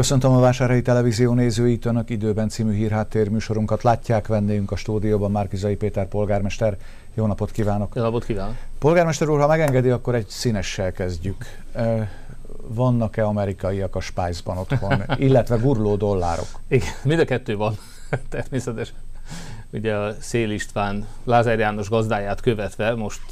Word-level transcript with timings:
Köszöntöm 0.00 0.32
a 0.32 0.40
Vásárhelyi 0.40 0.82
Televízió 0.82 1.34
nézőit, 1.34 1.84
Önök 1.84 2.10
időben 2.10 2.48
című 2.48 2.74
hírháttér 2.74 3.28
műsorunkat 3.28 3.82
látják 3.82 4.26
vendégünk 4.26 4.70
a 4.70 4.76
stúdióban, 4.76 5.30
Márkizai 5.30 5.76
Péter 5.76 6.08
polgármester. 6.08 6.76
Jó 7.14 7.26
napot 7.26 7.50
kívánok! 7.50 7.92
Jó 7.94 8.02
napot 8.02 8.24
kívánok! 8.24 8.54
Polgármester 8.78 9.28
úr, 9.28 9.40
ha 9.40 9.46
megengedi, 9.46 9.90
akkor 9.90 10.14
egy 10.14 10.28
színessel 10.28 10.92
kezdjük. 10.92 11.44
Vannak-e 12.68 13.24
amerikaiak 13.24 13.96
a 13.96 14.00
Spice-ban 14.00 14.58
otthon, 14.58 15.02
illetve 15.26 15.56
gurló 15.56 15.96
dollárok? 15.96 16.48
Igen, 16.68 16.92
mind 17.04 17.20
a 17.20 17.24
kettő 17.24 17.56
van, 17.56 17.78
természetesen 18.28 18.96
ugye 19.72 19.94
a 19.94 20.14
Szél 20.20 20.50
István 20.50 21.06
Lázár 21.24 21.58
János 21.58 21.88
gazdáját 21.88 22.40
követve 22.40 22.94
most 22.94 23.22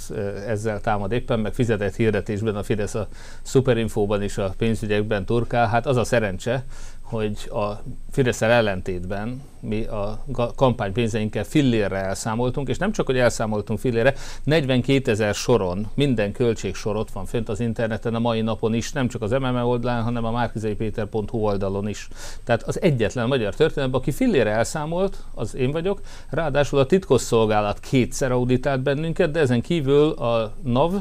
ezzel 0.46 0.80
támad 0.80 1.12
éppen, 1.12 1.40
meg 1.40 1.54
fizetett 1.54 1.94
hirdetésben 1.94 2.56
a 2.56 2.62
Fidesz 2.62 2.94
a 2.94 3.08
Superinfóban 3.42 4.22
is 4.22 4.38
a 4.38 4.54
pénzügyekben 4.58 5.24
turkál. 5.24 5.68
Hát 5.68 5.86
az 5.86 5.96
a 5.96 6.04
szerencse, 6.04 6.64
hogy 7.08 7.50
a 7.50 7.82
fidesz 8.10 8.42
ellentétben 8.42 9.42
mi 9.60 9.84
a 9.84 10.24
kampánypénzeinkkel 10.56 11.44
fillérre 11.44 11.96
elszámoltunk, 11.96 12.68
és 12.68 12.78
nem 12.78 12.92
csak, 12.92 13.06
hogy 13.06 13.18
elszámoltunk 13.18 13.78
fillérre, 13.78 14.14
42 14.44 15.10
ezer 15.10 15.34
soron, 15.34 15.90
minden 15.94 16.32
költségsor 16.32 16.96
ott 16.96 17.10
van 17.10 17.24
fönt 17.24 17.48
az 17.48 17.60
interneten 17.60 18.14
a 18.14 18.18
mai 18.18 18.40
napon 18.40 18.74
is, 18.74 18.92
nem 18.92 19.08
csak 19.08 19.22
az 19.22 19.30
MME 19.30 19.62
oldalán, 19.62 20.02
hanem 20.02 20.24
a 20.24 20.30
márkizaipéter.hu 20.30 21.38
oldalon 21.38 21.88
is. 21.88 22.08
Tehát 22.44 22.62
az 22.62 22.80
egyetlen 22.80 23.26
magyar 23.26 23.54
történetben, 23.54 24.00
aki 24.00 24.10
fillére 24.10 24.50
elszámolt, 24.50 25.24
az 25.34 25.54
én 25.54 25.70
vagyok, 25.70 26.00
ráadásul 26.30 26.78
a 26.78 26.86
titkosszolgálat 26.86 27.80
kétszer 27.80 28.32
auditált 28.32 28.82
bennünket, 28.82 29.30
de 29.30 29.40
ezen 29.40 29.60
kívül 29.60 30.10
a 30.10 30.52
NAV, 30.62 30.94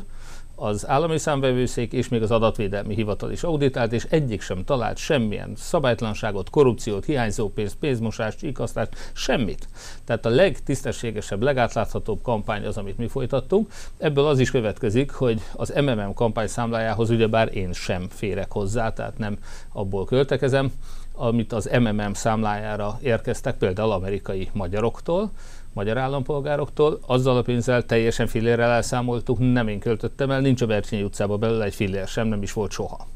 az 0.60 0.88
állami 0.88 1.18
számvevőszék 1.18 1.94
és 1.94 2.08
még 2.08 2.22
az 2.22 2.32
adatvédelmi 2.32 2.94
hivatal 2.96 3.32
is 3.32 3.44
auditált, 3.44 3.94
és 3.94 4.04
egyik 4.10 4.42
sem 4.42 4.64
talált 4.64 4.98
semmilyen 4.98 5.54
szabálytlanságot, 5.56 6.50
korrupciót, 6.50 7.06
hiányzó 7.06 7.50
pénzt, 7.50 7.76
pénzmosást, 7.76 8.44
ikasztást, 8.44 9.12
semmit. 9.14 9.68
Tehát 10.06 10.26
a 10.26 10.30
legtisztességesebb, 10.30 11.42
legátláthatóbb 11.42 12.22
kampány 12.22 12.66
az, 12.66 12.78
amit 12.78 12.98
mi 12.98 13.08
folytattunk. 13.08 13.72
Ebből 13.98 14.26
az 14.26 14.40
is 14.40 14.52
következik, 14.52 15.12
hogy 15.12 15.42
az 15.54 15.74
MMM 15.76 16.14
kampány 16.14 16.48
számlájához 16.48 17.10
ugyebár 17.10 17.56
én 17.56 17.74
sem 17.74 18.08
férek 18.10 18.52
hozzá, 18.52 18.94
tehát 18.94 19.18
nem 19.18 19.38
abból 19.74 20.06
költekezem, 20.06 20.72
amit 21.14 21.54
az 21.54 21.70
MMM 21.80 22.14
számlájára 22.14 22.98
érkeztek, 23.02 23.58
például 23.58 23.92
amerikai 23.92 24.50
magyaroktól, 24.54 25.32
magyar 25.78 25.98
állampolgároktól, 25.98 27.00
azzal 27.06 27.38
a 27.38 27.42
pénzzel 27.42 27.84
teljesen 27.84 28.28
fillérrel 28.28 28.72
elszámoltuk, 28.72 29.38
nem 29.40 29.68
én 29.68 29.80
költöttem 29.80 30.32
el, 30.32 30.40
nincs 30.40 30.62
a 30.62 30.66
Bercsényi 30.66 31.04
utcában 31.04 31.40
belőle 31.40 31.64
egy 31.64 31.76
fillér 31.76 32.08
sem, 32.08 32.28
nem 32.28 32.42
is 32.42 32.54
volt 32.54 32.72
soha. 32.72 33.08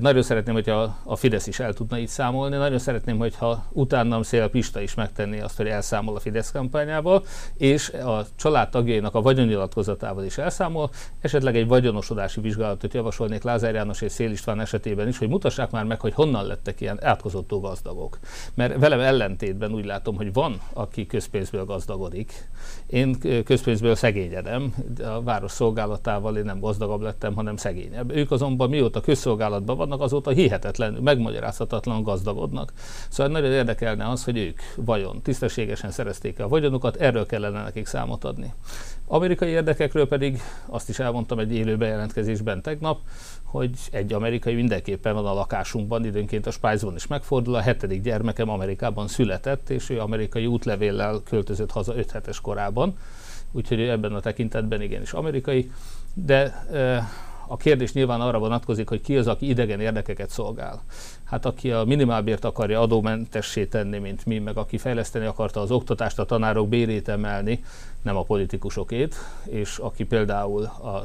Nagyon 0.00 0.22
szeretném, 0.22 0.54
hogyha 0.54 0.96
a 1.04 1.16
Fidesz 1.16 1.46
is 1.46 1.58
el 1.58 1.72
tudna 1.72 1.98
így 1.98 2.08
számolni. 2.08 2.56
Nagyon 2.56 2.78
szeretném, 2.78 3.18
hogyha 3.18 3.64
utánam 3.72 4.22
Szél 4.22 4.48
Pista 4.48 4.80
is 4.80 4.94
megtenné 4.94 5.40
azt, 5.40 5.56
hogy 5.56 5.66
elszámol 5.66 6.16
a 6.16 6.20
Fidesz 6.20 6.50
kampányával, 6.50 7.24
és 7.56 7.88
a 7.88 8.24
családtagjainak 8.36 9.14
a 9.14 9.22
vagyonnyilatkozatával 9.22 10.24
is 10.24 10.38
elszámol. 10.38 10.90
Esetleg 11.20 11.56
egy 11.56 11.66
vagyonosodási 11.66 12.40
vizsgálatot 12.40 12.94
javasolnék 12.94 13.42
Lázár 13.42 13.74
János 13.74 14.00
és 14.00 14.12
Szél 14.12 14.30
István 14.30 14.60
esetében 14.60 15.08
is, 15.08 15.18
hogy 15.18 15.28
mutassák 15.28 15.70
már 15.70 15.84
meg, 15.84 16.00
hogy 16.00 16.14
honnan 16.14 16.46
lettek 16.46 16.80
ilyen 16.80 16.98
átkozottó 17.04 17.60
gazdagok. 17.60 18.18
Mert 18.54 18.78
velem 18.78 19.00
ellentétben 19.00 19.72
úgy 19.72 19.84
látom, 19.84 20.16
hogy 20.16 20.32
van, 20.32 20.60
aki 20.72 21.06
közpénzből 21.06 21.64
gazdagodik. 21.64 22.48
Én 22.86 23.18
közpénzből 23.44 23.94
szegényedem, 23.94 24.74
a 25.04 25.22
város 25.22 25.50
szolgálatával 25.50 26.36
én 26.36 26.44
nem 26.44 26.60
gazdagabb 26.60 27.00
lettem, 27.00 27.34
hanem 27.34 27.56
szegényebb. 27.56 28.16
Ők 28.16 28.30
azonban 28.30 28.68
mióta 28.68 29.00
közszolgálatban 29.00 29.71
kapcsolatban 29.72 29.88
vannak, 29.88 30.00
azóta 30.00 30.30
hihetetlen, 30.30 30.92
megmagyarázhatatlan 30.92 32.02
gazdagodnak. 32.02 32.72
Szóval 33.08 33.32
nagyon 33.32 33.50
érdekelne 33.50 34.08
az, 34.08 34.24
hogy 34.24 34.38
ők 34.38 34.60
vajon 34.76 35.22
tisztességesen 35.22 35.90
szerezték 35.90 36.40
a 36.40 36.48
vagyonukat, 36.48 36.96
erről 36.96 37.26
kellene 37.26 37.62
nekik 37.62 37.86
számot 37.86 38.24
adni. 38.24 38.52
Amerikai 39.06 39.48
érdekekről 39.48 40.08
pedig 40.08 40.40
azt 40.66 40.88
is 40.88 40.98
elmondtam 40.98 41.38
egy 41.38 41.54
élő 41.54 41.76
bejelentkezésben 41.76 42.62
tegnap, 42.62 43.00
hogy 43.42 43.70
egy 43.90 44.12
amerikai 44.12 44.54
mindenképpen 44.54 45.14
van 45.14 45.26
a 45.26 45.34
lakásunkban, 45.34 46.04
időnként 46.04 46.46
a 46.46 46.50
Spice-ban 46.50 46.94
is 46.94 47.06
megfordul, 47.06 47.54
a 47.54 47.60
hetedik 47.60 48.02
gyermekem 48.02 48.48
Amerikában 48.48 49.08
született, 49.08 49.70
és 49.70 49.90
ő 49.90 50.00
amerikai 50.00 50.46
útlevéllel 50.46 51.20
költözött 51.24 51.70
haza 51.70 51.96
5 51.96 52.10
hetes 52.10 52.40
korában, 52.40 52.96
úgyhogy 53.52 53.80
ebben 53.80 54.12
a 54.12 54.20
tekintetben 54.20 54.82
igenis 54.82 55.12
amerikai, 55.12 55.70
de 56.14 56.66
a 57.52 57.56
kérdés 57.56 57.92
nyilván 57.92 58.20
arra 58.20 58.38
vonatkozik, 58.38 58.88
hogy 58.88 59.00
ki 59.00 59.16
az, 59.16 59.26
aki 59.26 59.48
idegen 59.48 59.80
érdekeket 59.80 60.30
szolgál. 60.30 60.82
Hát 61.24 61.46
aki 61.46 61.70
a 61.70 61.84
minimálbért 61.84 62.44
akarja 62.44 62.80
adómentessé 62.80 63.64
tenni, 63.64 63.98
mint 63.98 64.26
mi, 64.26 64.38
meg 64.38 64.56
aki 64.56 64.78
fejleszteni 64.78 65.26
akarta 65.26 65.60
az 65.60 65.70
oktatást, 65.70 66.18
a 66.18 66.24
tanárok 66.24 66.68
bérét 66.68 67.08
emelni, 67.08 67.64
nem 68.02 68.16
a 68.16 68.22
politikusokét, 68.22 69.14
és 69.44 69.78
aki 69.78 70.04
például 70.04 70.62
a 70.62 71.04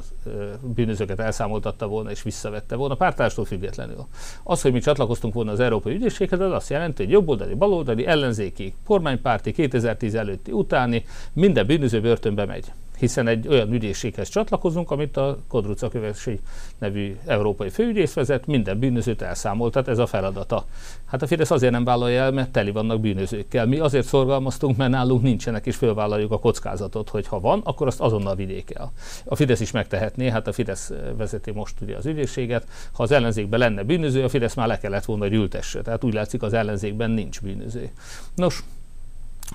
bűnözőket 0.61 1.19
elszámoltatta 1.19 1.87
volna 1.87 2.11
és 2.11 2.23
visszavette 2.23 2.75
volna, 2.75 2.95
pártástól 2.95 3.45
függetlenül. 3.45 4.05
Az, 4.43 4.61
hogy 4.61 4.71
mi 4.71 4.79
csatlakoztunk 4.79 5.33
volna 5.33 5.51
az 5.51 5.59
Európai 5.59 5.93
Ügyészséghez, 5.93 6.39
az 6.39 6.51
azt 6.51 6.69
jelenti, 6.69 7.03
hogy 7.03 7.11
jobboldali, 7.11 7.53
baloldali, 7.53 8.05
ellenzéki, 8.05 8.73
kormánypárti, 8.85 9.51
2010 9.51 10.15
előtti, 10.15 10.51
utáni 10.51 11.05
minden 11.33 11.65
bűnöző 11.65 12.01
börtönbe 12.01 12.45
megy 12.45 12.71
hiszen 12.99 13.27
egy 13.27 13.47
olyan 13.47 13.73
ügyészséghez 13.73 14.29
csatlakozunk, 14.29 14.91
amit 14.91 15.17
a 15.17 15.37
Kodruca 15.47 15.89
Kövesi 15.89 16.39
nevű 16.77 17.17
európai 17.25 17.69
főügyész 17.69 18.13
vezet, 18.13 18.45
minden 18.45 18.79
bűnözőt 18.79 19.21
elszámoltat, 19.21 19.87
ez 19.87 19.97
a 19.97 20.05
feladata. 20.05 20.65
Hát 21.05 21.21
a 21.21 21.27
Fidesz 21.27 21.51
azért 21.51 21.71
nem 21.71 21.83
vállalja 21.83 22.21
el, 22.21 22.31
mert 22.31 22.51
teli 22.51 22.71
vannak 22.71 22.99
bűnözőkkel. 22.99 23.65
Mi 23.65 23.79
azért 23.79 24.05
szorgalmaztunk, 24.05 24.77
mert 24.77 24.91
nálunk 24.91 25.21
nincsenek, 25.21 25.65
és 25.65 25.75
fölvállaljuk 25.75 26.31
a 26.31 26.39
kockázatot, 26.39 27.09
hogy 27.09 27.27
ha 27.27 27.39
van, 27.39 27.61
akkor 27.63 27.87
azt 27.87 28.01
azonnal 28.01 28.35
vigyék 28.35 28.71
el. 28.75 28.91
A 29.25 29.35
Fidesz 29.35 29.59
is 29.59 29.71
megtehetné, 29.71 30.29
hát 30.29 30.47
a 30.47 30.51
Fidesz 30.51 30.91
vezeti 31.17 31.51
most 31.51 31.81
ugye 31.81 31.95
az 31.95 32.05
ügyészséget. 32.05 32.67
Ha 32.91 33.03
az 33.03 33.11
ellenzékben 33.11 33.59
lenne 33.59 33.83
bűnöző, 33.83 34.23
a 34.23 34.29
Fidesz 34.29 34.53
már 34.53 34.67
le 34.67 34.77
kellett 34.77 35.05
volna, 35.05 35.23
hogy 35.23 35.33
ültesse. 35.33 35.81
Tehát 35.81 36.03
úgy 36.03 36.13
látszik, 36.13 36.41
az 36.41 36.53
ellenzékben 36.53 37.11
nincs 37.11 37.41
bűnöző. 37.41 37.89
Nos, 38.35 38.63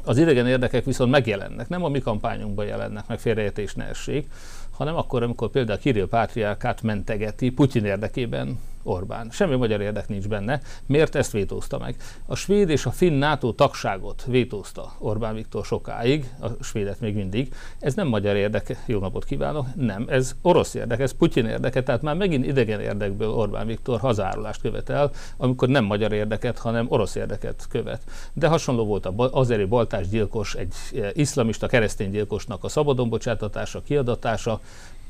az 0.05 0.19
idegen 0.19 0.47
érdekek 0.47 0.85
viszont 0.85 1.11
megjelennek, 1.11 1.69
nem 1.69 1.85
a 1.85 1.89
mi 1.89 2.01
kampányunkban 2.01 2.67
jelennek 2.67 3.07
meg, 3.07 3.19
félreértés 3.19 3.75
ne 3.75 3.85
essék, 3.85 4.27
hanem 4.71 4.97
akkor, 4.97 5.23
amikor 5.23 5.51
például 5.51 5.79
Kirill 5.79 6.09
Pátriárkát 6.09 6.83
mentegeti 6.83 7.51
Putyin 7.51 7.85
érdekében 7.85 8.59
Orbán. 8.83 9.31
Semmi 9.31 9.57
magyar 9.57 9.81
érdek 9.81 10.09
nincs 10.09 10.29
benne. 10.29 10.61
Miért 10.87 11.15
ezt 11.15 11.33
vétózta 11.33 11.79
meg? 11.79 11.97
A 12.27 12.35
svéd 12.35 12.69
és 12.69 12.87
a 12.87 12.91
finn 12.91 13.19
NATO 13.19 13.53
tagságot 13.53 14.25
vétózta 14.27 14.93
Orbán 14.99 15.35
Viktor 15.35 15.65
sokáig, 15.65 16.31
a 16.41 16.47
svédet 16.61 17.01
még 17.01 17.15
mindig. 17.15 17.55
Ez 17.79 17.95
nem 17.95 18.09
magyar 18.09 18.37
érdek, 18.37 18.77
jó 18.87 18.99
napot 18.99 19.25
kívánok, 19.25 19.67
nem, 19.75 20.05
ez 20.09 20.35
orosz 20.43 20.75
érdek, 20.75 21.01
ez 21.01 21.13
Putyin 21.13 21.47
érdeke, 21.47 21.83
tehát 21.83 22.03
már 22.03 22.17
megint 22.17 22.47
idegen 22.47 22.81
érdekből 22.81 23.31
Orbán 23.31 23.67
Viktor 23.67 24.01
hazárulást 24.01 24.61
követel, 24.61 25.11
amikor 25.37 25.69
nem 25.69 25.85
magyar 25.85 26.13
érdeket, 26.13 26.59
hanem 26.59 26.87
orosz 26.89 27.15
érdeket 27.15 27.67
követ. 27.69 28.03
De 28.33 28.47
hasonló 28.47 28.85
volt 28.85 29.07
az 29.07 29.31
azeri 29.33 29.65
baltás 29.65 30.09
gyilkos, 30.09 30.55
egy 30.55 30.75
eh, 30.95 31.11
iszlamista 31.13 31.67
keresztény 31.67 32.11
gyilkosnak 32.11 32.65
a 32.65 32.69
szabadon 32.69 33.09
bocsátatása, 33.09 33.83
kiadatása, 33.83 34.61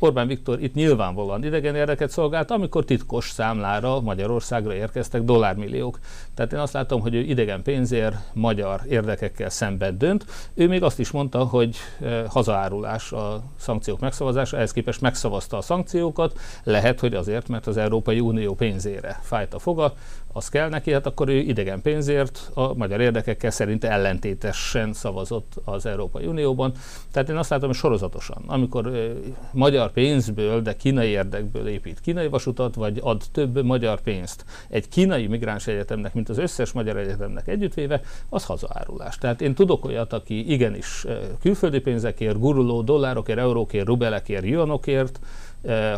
Orbán 0.03 0.27
Viktor 0.27 0.63
itt 0.63 0.75
nyilvánvalóan 0.75 1.45
idegen 1.45 1.75
érdeket 1.75 2.11
szolgált, 2.11 2.51
amikor 2.51 2.85
titkos 2.85 3.31
számlára 3.31 4.01
Magyarországra 4.01 4.75
érkeztek 4.75 5.23
dollármilliók. 5.23 5.99
Tehát 6.35 6.53
én 6.53 6.59
azt 6.59 6.73
látom, 6.73 7.01
hogy 7.01 7.15
ő 7.15 7.21
idegen 7.21 7.63
pénzért 7.63 8.17
magyar 8.33 8.81
érdekekkel 8.89 9.51
szemben 9.51 9.99
dönt. 9.99 10.25
Ő 10.55 10.69
még 10.69 10.83
azt 10.83 10.99
is 10.99 11.11
mondta, 11.11 11.45
hogy 11.45 11.77
eh, 12.01 12.25
hazaárulás 12.29 13.13
a 13.13 13.43
szankciók 13.57 14.01
megszavazása, 14.01 14.57
ehhez 14.57 14.73
képest 14.73 15.01
megszavazta 15.01 15.57
a 15.57 15.61
szankciókat, 15.61 16.39
lehet, 16.65 17.01
hogy 17.01 17.15
azért, 17.15 17.49
mert 17.49 17.67
az 17.67 17.77
Európai 17.77 18.21
Unió 18.21 18.55
pénzére 18.55 19.19
fájt 19.23 19.55
a 19.55 19.59
foga, 19.59 19.95
az 20.33 20.49
kell 20.49 20.69
neki, 20.69 20.93
hát 20.93 21.07
akkor 21.07 21.29
ő 21.29 21.37
idegen 21.37 21.83
pénzért 21.83 22.51
a 22.55 22.75
magyar 22.75 23.01
érdekekkel 23.01 23.51
szerint 23.51 23.85
ellentétesen 23.85 24.93
szavazott 24.93 25.53
az 25.65 25.87
Európai 25.87 26.27
Unióban. 26.27 26.73
Tehát 27.11 27.29
én 27.29 27.37
azt 27.37 27.51
látom, 27.51 27.69
hogy 27.69 27.77
sorozatosan, 27.77 28.43
amikor 28.47 28.87
ö, 28.87 29.13
magyar 29.53 29.91
pénzből, 29.91 30.63
de 30.63 30.77
kínai 30.77 31.09
érdekből 31.09 31.69
épít 31.69 32.01
kínai 32.01 32.29
vasutat, 32.29 32.75
vagy 32.75 32.99
ad 33.03 33.23
több 33.33 33.65
magyar 33.65 34.01
pénzt 34.01 34.45
egy 34.69 34.89
kínai 34.89 35.27
migráns 35.27 35.67
egyetemnek, 35.67 36.15
mint 36.23 36.39
az 36.39 36.45
összes 36.45 36.73
magyar 36.73 36.97
egyetemnek 36.97 37.49
együttvéve, 37.49 38.01
az 38.29 38.45
hazaárulás. 38.45 39.19
Tehát 39.19 39.41
én 39.41 39.55
tudok 39.55 39.85
olyat, 39.85 40.13
aki 40.13 40.53
igenis 40.53 41.07
külföldi 41.41 41.81
pénzekért, 41.81 42.39
guruló 42.39 42.83
dollárokért, 42.83 43.39
eurókért, 43.39 43.87
rubelekért, 43.87 44.45
juanokért, 44.45 45.21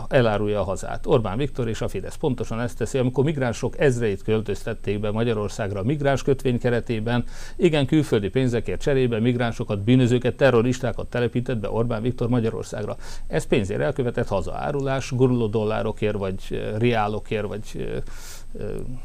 elárulja 0.09 0.61
a 0.61 0.65
hazát. 0.65 1.07
Orbán 1.07 1.37
Viktor 1.37 1.69
és 1.69 1.81
a 1.81 1.89
Fidesz 1.89 2.17
pontosan 2.17 2.61
ezt 2.61 2.79
teszi, 2.79 2.99
amikor 2.99 3.25
migránsok 3.25 3.79
ezreit 3.79 4.23
költöztették 4.23 5.01
be 5.01 5.11
Magyarországra 5.11 5.81
a 5.81 5.83
migráns 5.83 6.23
kötvény 6.23 6.59
keretében, 6.59 7.25
igen, 7.57 7.87
külföldi 7.87 8.29
pénzekért 8.29 8.81
cserébe 8.81 9.21
migránsokat, 9.21 9.85
bűnözőket, 9.85 10.35
terroristákat 10.35 11.07
telepített 11.07 11.59
be 11.59 11.71
Orbán 11.71 12.03
Viktor 12.03 12.29
Magyarországra. 12.29 12.97
Ez 13.27 13.47
pénzért 13.47 13.81
elkövetett 13.81 14.29
hazaárulás, 14.29 15.11
guruló 15.11 15.47
dollárokért, 15.47 16.17
vagy 16.17 16.63
riálokért, 16.79 17.47
vagy 17.47 18.03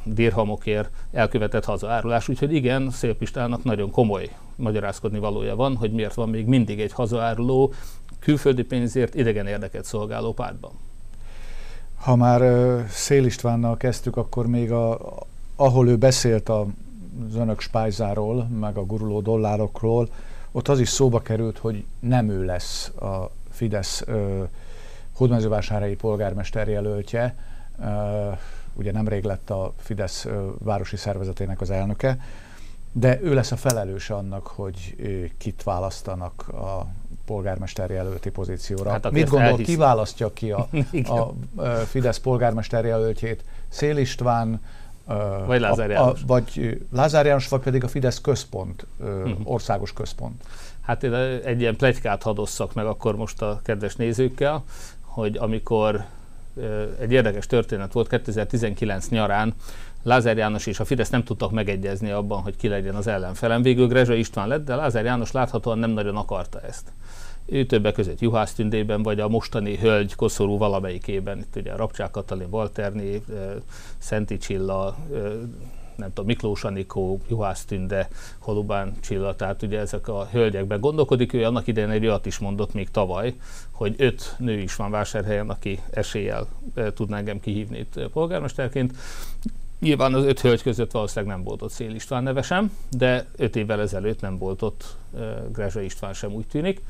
dirhamokért 0.03 0.89
elkövetett 1.11 1.65
hazaárulás. 1.65 2.27
Úgyhogy 2.27 2.53
igen, 2.53 2.89
Szélpistának 2.89 3.63
nagyon 3.63 3.91
komoly 3.91 4.29
magyarázkodni 4.55 5.19
valója 5.19 5.55
van, 5.55 5.75
hogy 5.75 5.91
miért 5.91 6.13
van 6.13 6.29
még 6.29 6.45
mindig 6.45 6.79
egy 6.79 6.91
hazaáruló 6.91 7.73
külföldi 8.19 8.63
pénzért 8.63 9.15
idegen 9.15 9.47
érdeket 9.47 9.85
szolgáló 9.85 10.33
pártban. 10.33 10.71
Ha 11.95 12.15
már 12.15 12.41
Szél 12.89 13.25
Istvánnal 13.25 13.77
kezdtük, 13.77 14.17
akkor 14.17 14.47
még 14.47 14.71
a, 14.71 14.99
ahol 15.55 15.87
ő 15.87 15.97
beszélt 15.97 16.49
a 16.49 16.67
az 17.27 17.35
önök 17.35 17.59
spájzáról, 17.59 18.47
meg 18.59 18.77
a 18.77 18.85
guruló 18.85 19.21
dollárokról, 19.21 20.09
ott 20.51 20.67
az 20.67 20.79
is 20.79 20.89
szóba 20.89 21.21
került, 21.21 21.57
hogy 21.57 21.85
nem 21.99 22.29
ő 22.29 22.45
lesz 22.45 22.87
a 22.87 23.31
Fidesz 23.49 24.05
hódmezővásárhelyi 25.13 25.95
polgármester 25.95 26.67
jelöltje. 26.67 27.35
Uh, 27.77 28.37
ugye 28.79 28.91
nemrég 28.91 29.23
lett 29.23 29.49
a 29.49 29.73
Fidesz 29.77 30.27
városi 30.57 30.97
szervezetének 30.97 31.61
az 31.61 31.69
elnöke, 31.69 32.17
de 32.91 33.21
ő 33.21 33.33
lesz 33.33 33.51
a 33.51 33.55
felelős 33.55 34.09
annak, 34.09 34.47
hogy 34.47 34.95
kit 35.37 35.63
választanak 35.63 36.47
a 36.47 36.87
polgármester 37.25 37.89
jelölti 37.89 38.29
pozícióra. 38.29 38.89
Hát, 38.89 39.11
Mit 39.11 39.29
gondol, 39.29 39.49
elhisz... 39.49 39.67
ki 39.67 39.75
választja 39.75 40.33
ki 40.33 40.51
a, 40.51 40.67
a, 41.17 41.33
a 41.61 41.65
Fidesz 41.65 42.19
polgármester 42.19 42.85
jelöltjét? 42.85 43.43
Szél 43.67 43.97
István, 43.97 44.61
vagy 45.45 45.59
Lázár 45.59 45.89
János. 45.89 46.19
A, 46.19 46.23
a, 46.23 46.27
vagy 46.27 46.77
Lázár 46.91 47.25
János, 47.25 47.47
vagy 47.47 47.61
pedig 47.61 47.83
a 47.83 47.87
Fidesz 47.87 48.21
központ, 48.21 48.87
uh-huh. 48.99 49.31
országos 49.43 49.93
központ. 49.93 50.43
Hát 50.81 51.03
én 51.03 51.13
egy 51.43 51.61
ilyen 51.61 51.75
plegykát 51.75 52.23
hadosszak 52.23 52.73
meg 52.73 52.85
akkor 52.85 53.15
most 53.15 53.41
a 53.41 53.59
kedves 53.63 53.95
nézőkkel, 53.95 54.63
hogy 55.01 55.37
amikor 55.37 56.05
egy 56.99 57.11
érdekes 57.11 57.45
történet 57.45 57.93
volt 57.93 58.07
2019 58.07 59.09
nyarán, 59.09 59.53
Lázár 60.03 60.37
János 60.37 60.65
és 60.65 60.79
a 60.79 60.85
Fidesz 60.85 61.09
nem 61.09 61.23
tudtak 61.23 61.51
megegyezni 61.51 62.09
abban, 62.09 62.41
hogy 62.41 62.55
ki 62.55 62.67
legyen 62.67 62.95
az 62.95 63.07
ellenfelem. 63.07 63.61
Végül 63.61 63.87
Grezsa 63.87 64.13
István 64.13 64.47
lett, 64.47 64.65
de 64.65 64.75
Lázár 64.75 65.05
János 65.05 65.31
láthatóan 65.31 65.77
nem 65.77 65.91
nagyon 65.91 66.15
akarta 66.15 66.61
ezt. 66.61 66.91
Ő 67.45 67.65
többek 67.65 67.93
között 67.93 68.19
Juhász 68.19 68.53
Tündében, 68.53 69.03
vagy 69.03 69.19
a 69.19 69.27
mostani 69.27 69.77
hölgy 69.77 70.15
koszorú 70.15 70.57
valamelyikében, 70.57 71.37
itt 71.37 71.55
ugye 71.55 71.75
Rapcsák 71.75 72.11
Katalin 72.11 72.47
Walterni, 72.51 73.23
Szenti 73.97 74.37
Csilla, 74.37 74.97
nem 75.99 76.07
tudom, 76.07 76.25
Miklós 76.25 76.63
Anikó, 76.63 77.19
Juhász 77.29 77.65
Tünde, 77.65 78.07
Holubán 78.39 78.93
Csilla, 78.99 79.35
tehát 79.35 79.61
ugye 79.63 79.79
ezek 79.79 80.07
a 80.07 80.27
hölgyekben 80.31 80.79
gondolkodik, 80.79 81.33
ő 81.33 81.43
annak 81.43 81.67
idején 81.67 81.89
egy 81.89 82.05
olyat 82.05 82.25
is 82.25 82.37
mondott 82.37 82.73
még 82.73 82.89
tavaly, 82.91 83.33
hogy 83.71 83.95
öt 83.97 84.35
nő 84.37 84.57
is 84.57 84.75
van 84.75 84.91
vásárhelyen, 84.91 85.49
aki 85.49 85.79
eséllyel 85.91 86.47
tudná 86.93 87.17
engem 87.17 87.39
kihívni 87.39 87.77
itt 87.77 87.99
polgármesterként. 88.13 88.95
Nyilván 89.79 90.13
az 90.13 90.23
öt 90.23 90.39
hölgy 90.39 90.61
között 90.61 90.91
valószínűleg 90.91 91.35
nem 91.35 91.43
volt 91.43 91.61
ott 91.61 91.71
Szél 91.71 91.95
István 91.95 92.23
neve 92.23 92.41
sem, 92.41 92.71
de 92.89 93.25
öt 93.35 93.55
évvel 93.55 93.81
ezelőtt 93.81 94.21
nem 94.21 94.37
volt 94.37 94.61
ott 94.61 94.97
Grezsa 95.51 95.81
István 95.81 96.13
sem 96.13 96.31
úgy 96.31 96.47
tűnik 96.47 96.81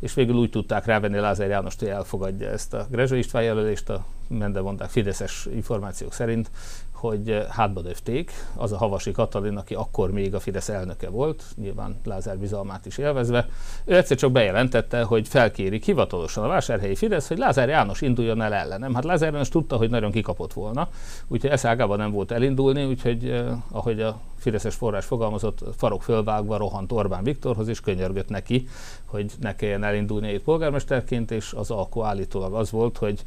és 0.00 0.14
végül 0.14 0.34
úgy 0.34 0.50
tudták 0.50 0.84
rávenni 0.84 1.18
Lázár 1.18 1.48
Jánost, 1.48 1.78
hogy 1.78 1.88
elfogadja 1.88 2.48
ezt 2.48 2.74
a 2.74 2.86
Grezsa 2.90 3.14
István 3.14 3.42
jelölést, 3.42 3.90
a 3.90 4.04
mendemondák 4.28 4.88
fideszes 4.90 5.48
információk 5.54 6.12
szerint, 6.12 6.50
hogy 6.92 7.46
hátba 7.50 7.80
döfték, 7.80 8.32
az 8.56 8.72
a 8.72 8.76
Havasi 8.76 9.12
Katalin, 9.12 9.56
aki 9.56 9.74
akkor 9.74 10.10
még 10.10 10.34
a 10.34 10.40
Fidesz 10.40 10.68
elnöke 10.68 11.08
volt, 11.08 11.44
nyilván 11.56 11.96
Lázár 12.04 12.38
bizalmát 12.38 12.86
is 12.86 12.98
élvezve, 12.98 13.48
ő 13.84 13.96
egyszer 13.96 14.16
csak 14.16 14.32
bejelentette, 14.32 15.02
hogy 15.02 15.28
felkéri 15.28 15.80
hivatalosan 15.84 16.44
a 16.44 16.48
vásárhelyi 16.48 16.94
Fidesz, 16.94 17.28
hogy 17.28 17.38
Lázár 17.38 17.68
János 17.68 18.00
induljon 18.00 18.42
el 18.42 18.54
ellenem. 18.54 18.94
Hát 18.94 19.04
Lázár 19.04 19.32
János 19.32 19.48
tudta, 19.48 19.76
hogy 19.76 19.90
nagyon 19.90 20.10
kikapott 20.10 20.52
volna, 20.52 20.88
úgyhogy 21.28 21.50
eszágában 21.50 21.98
nem 21.98 22.10
volt 22.10 22.30
elindulni, 22.30 22.84
úgyhogy 22.84 23.28
eh, 23.28 23.46
ahogy 23.70 24.00
a 24.00 24.20
Fideszes 24.44 24.74
forrás 24.74 25.04
fogalmazott, 25.04 25.64
farok 25.76 26.02
fölvágva 26.02 26.56
rohant 26.56 26.92
Orbán 26.92 27.24
Viktorhoz, 27.24 27.68
és 27.68 27.80
könyörgött 27.80 28.28
neki, 28.28 28.66
hogy 29.04 29.32
ne 29.40 29.56
kelljen 29.56 29.84
elindulni 29.84 30.32
itt 30.32 30.42
polgármesterként, 30.42 31.30
és 31.30 31.52
az 31.52 31.70
alkó 31.70 32.04
állítólag 32.04 32.54
az 32.54 32.70
volt, 32.70 32.98
hogy 32.98 33.22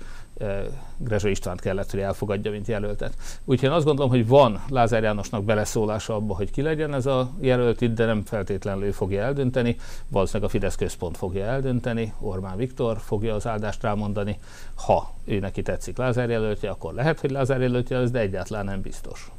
Grezsa 0.97 1.27
Istvánt 1.27 1.61
kellett, 1.61 1.91
hogy 1.91 1.99
elfogadja, 1.99 2.51
mint 2.51 2.67
jelöltet. 2.67 3.13
Úgyhogy 3.45 3.69
én 3.69 3.75
azt 3.75 3.85
gondolom, 3.85 4.11
hogy 4.11 4.27
van 4.27 4.63
Lázár 4.69 5.03
Jánosnak 5.03 5.43
beleszólása 5.43 6.15
abba, 6.15 6.35
hogy 6.35 6.51
ki 6.51 6.61
legyen 6.61 6.93
ez 6.93 7.05
a 7.05 7.29
jelölt 7.39 7.81
itt, 7.81 7.95
de 7.95 8.05
nem 8.05 8.23
feltétlenül 8.25 8.83
ő 8.83 8.91
fogja 8.91 9.21
eldönteni. 9.21 9.75
Valószínűleg 10.07 10.49
a 10.49 10.51
Fidesz 10.51 10.75
központ 10.75 11.17
fogja 11.17 11.45
eldönteni, 11.45 12.13
Orbán 12.19 12.57
Viktor 12.57 12.97
fogja 12.99 13.35
az 13.35 13.47
áldást 13.47 13.81
rámondani. 13.81 14.37
Ha 14.75 15.13
ő 15.25 15.39
neki 15.39 15.61
tetszik 15.61 15.97
Lázár 15.97 16.29
jelöltje, 16.29 16.69
akkor 16.69 16.93
lehet, 16.93 17.19
hogy 17.19 17.31
Lázár 17.31 17.61
jelöltje 17.61 17.99
lesz, 17.99 18.11
de 18.11 18.19
egyáltalán 18.19 18.65
nem 18.65 18.81
biztos. 18.81 19.31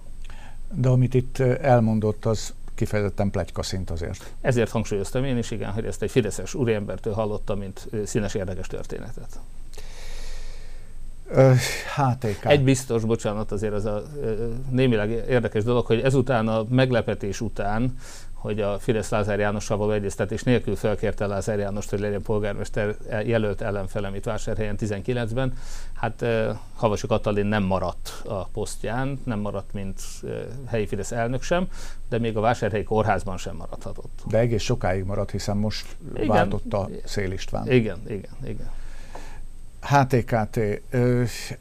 De 0.74 0.88
amit 0.88 1.14
itt 1.14 1.38
elmondott, 1.38 2.24
az 2.24 2.54
kifejezetten 2.74 3.30
plegyka 3.30 3.62
szint 3.62 3.90
azért. 3.90 4.32
Ezért 4.40 4.70
hangsúlyoztam 4.70 5.24
én 5.24 5.38
is, 5.38 5.50
igen, 5.50 5.70
hogy 5.70 5.84
ezt 5.84 6.02
egy 6.02 6.10
fideszes 6.10 6.54
úriembertől 6.54 7.12
hallottam, 7.12 7.58
mint 7.58 7.88
színes 8.04 8.34
érdekes 8.34 8.66
történetet. 8.66 9.40
HTK. 11.96 12.44
Egy 12.44 12.64
biztos, 12.64 13.04
bocsánat, 13.04 13.52
azért 13.52 13.72
az 13.72 13.84
a 13.84 14.02
némileg 14.70 15.10
érdekes 15.10 15.64
dolog, 15.64 15.86
hogy 15.86 16.00
ezután 16.00 16.48
a 16.48 16.66
meglepetés 16.68 17.40
után, 17.40 17.96
hogy 18.38 18.60
a 18.60 18.78
Fidesz 18.78 19.08
Lázár 19.08 19.38
Jánossal 19.38 19.76
való 19.76 19.90
egyeztetés 19.90 20.42
nélkül 20.42 20.76
felkérte 20.76 21.26
Lázár 21.26 21.58
Jánost, 21.58 21.90
hogy 21.90 22.00
legyen 22.00 22.22
polgármester 22.22 22.96
jelölt 23.24 23.60
ellenfelem 23.60 24.14
itt 24.14 24.24
Vásárhelyen 24.24 24.76
19-ben. 24.80 25.52
Hát 25.94 26.24
Havasi 26.74 27.06
Katalin 27.06 27.46
nem 27.46 27.62
maradt 27.62 28.22
a 28.24 28.44
posztján, 28.44 29.20
nem 29.24 29.38
maradt, 29.38 29.72
mint 29.72 30.00
helyi 30.66 30.86
Fidesz 30.86 31.12
elnök 31.12 31.42
sem, 31.42 31.68
de 32.08 32.18
még 32.18 32.36
a 32.36 32.40
Vásárhelyi 32.40 32.84
kórházban 32.84 33.36
sem 33.36 33.56
maradhatott. 33.56 34.22
De 34.26 34.38
egész 34.38 34.62
sokáig 34.62 35.04
maradt, 35.04 35.30
hiszen 35.30 35.56
most 35.56 35.96
igen, 36.14 36.26
váltotta 36.26 36.88
Szél 37.04 37.32
István. 37.32 37.70
Igen, 37.70 37.98
igen, 38.06 38.36
igen. 38.44 38.70
HTKT, 39.80 40.58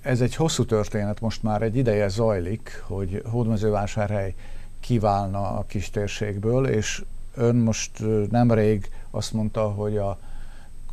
ez 0.02 0.22
egy 0.22 0.36
hosszú 0.36 0.66
történet, 0.66 1.20
most 1.20 1.44
már 1.44 1.62
egy 1.62 1.76
ideje 1.76 2.08
zajlik, 2.08 2.84
hogy 2.88 3.22
Hódmezővásárhely 3.26 4.36
kiválna 4.80 5.58
a 5.58 5.66
kistérségből, 5.68 6.68
és 6.68 7.04
ön 7.36 7.56
most 7.56 7.92
nemrég 8.30 8.90
azt 9.10 9.34
mondta, 9.34 9.70
hogy 9.70 9.98
a 9.98 10.20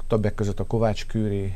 többek 0.07 0.35
között 0.35 0.61
a 0.61 0.67
Kovács 0.67 1.07
Kűri 1.07 1.55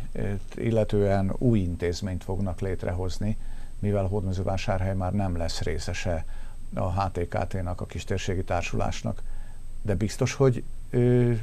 illetően 0.55 1.33
új 1.39 1.59
intézményt 1.59 2.25
fognak 2.25 2.61
létrehozni, 2.61 3.37
mivel 3.79 4.05
Hódmezővásárhely 4.05 4.95
már 4.95 5.13
nem 5.13 5.37
lesz 5.37 5.61
részese 5.61 6.25
a 6.75 7.03
HTKT-nak, 7.03 7.81
a 7.81 7.87
kistérségi 7.87 8.45
társulásnak. 8.45 9.23
De 9.83 9.95
biztos, 9.95 10.35
hogy 10.35 10.65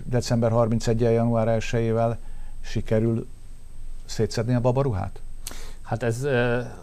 december 0.03 0.51
31 0.51 1.01
január 1.01 1.57
1-ével 1.61 2.15
sikerül 2.61 3.27
szétszedni 4.05 4.53
a 4.53 4.61
babaruhát? 4.61 5.21
Hát 5.85 6.03
ez 6.03 6.27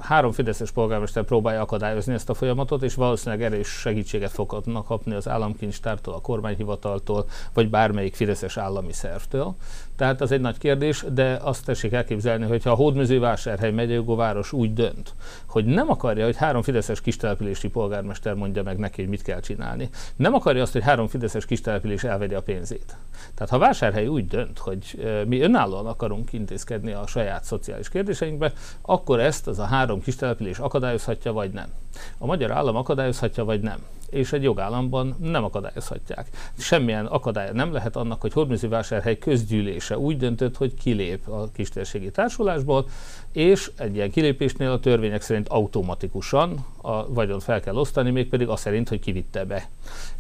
három 0.01 0.33
fideszes 0.33 0.71
polgármester 0.71 1.23
próbálja 1.23 1.61
akadályozni 1.61 2.13
ezt 2.15 2.31
a 2.31 2.35
folyamatot, 2.35 2.83
és 2.83 2.95
valószínűleg 2.95 3.45
erős 3.45 3.69
segítséget 3.69 4.31
fognak 4.31 4.87
kapni 4.87 5.15
az 5.15 5.29
államkincstártól, 5.29 6.15
a 6.15 6.21
kormányhivataltól, 6.21 7.27
vagy 7.53 7.71
bármelyik 7.71 8.15
fideszes 8.15 8.57
állami 8.57 8.93
szervtől. 8.93 9.55
Tehát 9.97 10.21
az 10.21 10.33
egy 10.33 10.41
nagy 10.41 10.59
kérdés, 10.59 11.05
de 11.13 11.39
azt 11.43 11.65
tessék 11.65 11.93
elképzelni, 11.93 12.47
hogy 12.47 12.63
ha 12.63 12.71
a 12.71 12.75
Hódműzővásárhely 12.75 13.71
megyőgóváros 13.71 14.53
úgy 14.53 14.73
dönt, 14.73 15.15
hogy 15.47 15.65
nem 15.65 15.91
akarja, 15.91 16.25
hogy 16.25 16.37
három 16.37 16.63
fideszes 16.63 17.01
kistelepülési 17.01 17.69
polgármester 17.69 18.35
mondja 18.35 18.63
meg 18.63 18.79
neki, 18.79 19.01
hogy 19.01 19.11
mit 19.11 19.23
kell 19.23 19.41
csinálni. 19.41 19.89
Nem 20.17 20.35
akarja 20.35 20.63
azt, 20.63 20.73
hogy 20.73 20.83
három 20.83 21.07
fideszes 21.07 21.45
kistelepülés 21.45 22.05
elvegye 22.05 22.37
a 22.37 22.43
pénzét. 22.43 22.97
Tehát 23.35 23.51
ha 23.51 23.59
vásárhely 23.59 24.07
úgy 24.07 24.27
dönt, 24.27 24.59
hogy 24.59 25.09
mi 25.27 25.41
önállóan 25.41 25.87
akarunk 25.87 26.33
intézkedni 26.33 26.93
a 26.93 27.07
saját 27.07 27.45
szociális 27.45 27.89
kérdéseinkbe, 27.89 28.53
akkor 28.93 29.21
ezt 29.21 29.47
az 29.47 29.59
a 29.59 29.65
három 29.65 30.03
kistelepülés 30.03 30.59
akadályozhatja, 30.59 31.33
vagy 31.33 31.51
nem. 31.51 31.69
A 32.19 32.27
magyar 32.27 32.51
állam 32.51 32.77
akadályozhatja, 32.77 33.45
vagy 33.45 33.61
nem 33.61 33.79
és 34.13 34.33
egy 34.33 34.43
jogállamban 34.43 35.17
nem 35.21 35.45
akadályozhatják. 35.45 36.29
Semmilyen 36.59 37.07
akadálya 37.07 37.53
nem 37.53 37.73
lehet 37.73 37.97
annak, 37.97 38.21
hogy 38.21 38.33
Hódműzővásárhely 38.33 39.19
közgyűlése 39.19 39.99
úgy 39.99 40.17
döntött, 40.17 40.57
hogy 40.57 40.75
kilép 40.75 41.29
a 41.29 41.49
kistérségi 41.53 42.11
társulásból, 42.11 42.89
és 43.33 43.71
egy 43.77 43.95
ilyen 43.95 44.11
kilépésnél 44.11 44.71
a 44.71 44.81
törvények 44.81 45.23
szerint 45.23 45.49
automatikusan 45.49 46.67
a 46.83 47.13
vagyont 47.13 47.43
fel 47.43 47.61
kell 47.61 47.77
osztani, 47.77 48.11
mégpedig 48.11 48.49
az 48.49 48.61
szerint, 48.61 48.89
hogy 48.89 49.01
kivitte 49.01 49.45
be. 49.45 49.69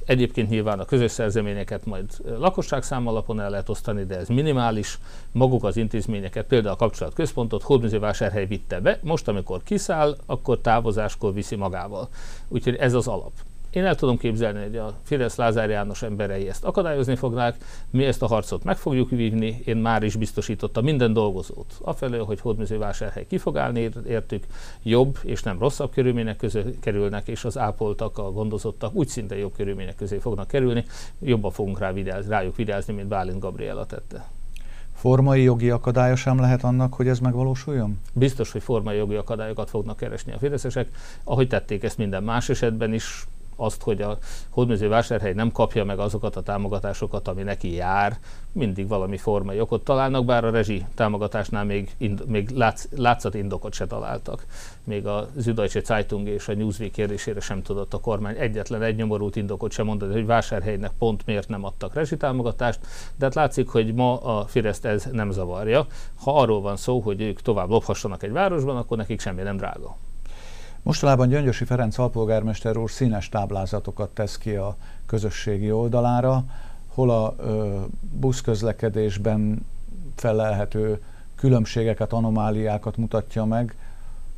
Egyébként 0.04 0.48
nyilván 0.48 0.78
a 0.78 0.84
közös 0.84 1.10
szerzeményeket 1.10 1.86
majd 1.86 2.04
lakosságszám 2.38 3.06
alapon 3.06 3.40
el 3.40 3.50
lehet 3.50 3.68
osztani, 3.68 4.04
de 4.04 4.16
ez 4.16 4.28
minimális. 4.28 4.98
Maguk 5.32 5.64
az 5.64 5.76
intézményeket, 5.76 6.46
például 6.46 6.74
a 6.74 6.76
kapcsolatközpontot 6.76 7.62
Hódműzővásárhely 7.62 8.46
vitte 8.46 8.80
be, 8.80 8.98
most 9.02 9.28
amikor 9.28 9.62
kiszáll, 9.62 10.16
akkor 10.26 10.58
távozáskor 10.58 11.34
viszi 11.34 11.56
magával. 11.56 12.08
Úgyhogy 12.48 12.74
ez 12.74 12.94
az 12.94 13.06
alap. 13.06 13.32
Én 13.72 13.84
el 13.84 13.94
tudom 13.94 14.18
képzelni, 14.18 14.62
hogy 14.62 14.76
a 14.76 14.94
Fidesz 15.02 15.36
Lázár 15.36 15.70
János 15.70 16.02
emberei 16.02 16.48
ezt 16.48 16.64
akadályozni 16.64 17.16
fognák, 17.16 17.56
mi 17.90 18.04
ezt 18.04 18.22
a 18.22 18.26
harcot 18.26 18.64
meg 18.64 18.76
fogjuk 18.76 19.10
vívni, 19.10 19.62
én 19.64 19.76
már 19.76 20.02
is 20.02 20.16
biztosítottam 20.16 20.84
minden 20.84 21.12
dolgozót. 21.12 21.74
Afelől, 21.80 22.24
hogy 22.24 22.40
Hódműzővásárhely 22.40 23.26
ki 23.26 23.38
fog 23.38 23.56
állni, 23.56 23.90
értük, 24.06 24.46
jobb 24.82 25.18
és 25.22 25.42
nem 25.42 25.58
rosszabb 25.58 25.90
körülmények 25.90 26.36
közé 26.36 26.62
kerülnek, 26.80 27.28
és 27.28 27.44
az 27.44 27.58
ápoltak, 27.58 28.18
a 28.18 28.32
gondozottak 28.32 28.94
úgy 28.94 29.08
szinte 29.08 29.36
jobb 29.36 29.52
körülmények 29.56 29.94
közé 29.94 30.18
fognak 30.18 30.46
kerülni, 30.46 30.84
jobban 31.18 31.50
fogunk 31.50 31.78
rá 31.78 31.92
vigyázni, 31.92 32.30
rájuk 32.30 32.56
vigyázni, 32.56 32.94
mint 32.94 33.08
Bálint 33.08 33.38
Gabriela 33.38 33.86
tette. 33.86 34.28
Formai 34.94 35.42
jogi 35.42 35.70
akadálya 35.70 36.16
sem 36.16 36.40
lehet 36.40 36.64
annak, 36.64 36.94
hogy 36.94 37.08
ez 37.08 37.18
megvalósuljon? 37.18 37.98
Biztos, 38.12 38.52
hogy 38.52 38.62
formai 38.62 38.96
jogi 38.96 39.14
akadályokat 39.14 39.70
fognak 39.70 39.96
keresni 39.96 40.32
a 40.32 40.38
fideszesek, 40.38 40.88
ahogy 41.24 41.48
tették 41.48 41.82
ezt 41.82 41.98
minden 41.98 42.22
más 42.22 42.48
esetben 42.48 42.92
is, 42.92 43.26
azt, 43.62 43.82
hogy 43.82 44.02
a 44.02 44.18
hódmezővásárhely 44.50 45.32
nem 45.32 45.52
kapja 45.52 45.84
meg 45.84 45.98
azokat 45.98 46.36
a 46.36 46.42
támogatásokat, 46.42 47.28
ami 47.28 47.42
neki 47.42 47.74
jár, 47.74 48.18
mindig 48.52 48.88
valami 48.88 49.16
formai 49.16 49.60
okot 49.60 49.84
találnak, 49.84 50.24
bár 50.24 50.44
a 50.44 50.50
rezsi 50.50 50.84
támogatásnál 50.94 51.64
még, 51.64 51.90
ind, 51.96 52.26
még 52.26 52.50
látsz, 52.50 52.86
látszat 52.96 53.34
indokot 53.34 53.72
se 53.72 53.86
találtak. 53.86 54.46
Még 54.84 55.06
a 55.06 55.28
Süddeutsche 55.42 55.80
Zeitung 55.80 56.28
és 56.28 56.48
a 56.48 56.54
Newsweek 56.54 56.90
kérdésére 56.90 57.40
sem 57.40 57.62
tudott 57.62 57.94
a 57.94 58.00
kormány 58.00 58.36
egyetlen 58.38 58.82
egy 58.82 58.96
nyomorult 58.96 59.36
indokot 59.36 59.72
sem 59.72 59.86
mondani, 59.86 60.12
hogy 60.12 60.26
vásárhelynek 60.26 60.92
pont 60.98 61.26
miért 61.26 61.48
nem 61.48 61.64
adtak 61.64 61.94
rezsi 61.94 62.16
támogatást, 62.16 62.80
de 63.16 63.24
hát 63.24 63.34
látszik, 63.34 63.68
hogy 63.68 63.94
ma 63.94 64.20
a 64.20 64.46
Fideszt 64.46 64.84
ez 64.84 65.08
nem 65.12 65.30
zavarja. 65.30 65.86
Ha 66.14 66.40
arról 66.40 66.60
van 66.60 66.76
szó, 66.76 67.00
hogy 67.00 67.20
ők 67.20 67.40
tovább 67.40 67.68
lophassanak 67.68 68.22
egy 68.22 68.32
városban, 68.32 68.76
akkor 68.76 68.96
nekik 68.96 69.20
semmi 69.20 69.42
nem 69.42 69.56
drága. 69.56 69.96
Mostanában 70.82 71.28
Gyöngyösi 71.28 71.64
Ferenc 71.64 71.98
alpolgármester 71.98 72.76
úr 72.76 72.90
színes 72.90 73.28
táblázatokat 73.28 74.10
tesz 74.10 74.38
ki 74.38 74.54
a 74.54 74.76
közösségi 75.06 75.72
oldalára, 75.72 76.44
hol 76.88 77.10
a 77.10 77.34
ö, 77.38 77.80
buszközlekedésben 78.00 79.66
felelhető 80.14 81.02
különbségeket, 81.34 82.12
anomáliákat 82.12 82.96
mutatja 82.96 83.44
meg, 83.44 83.76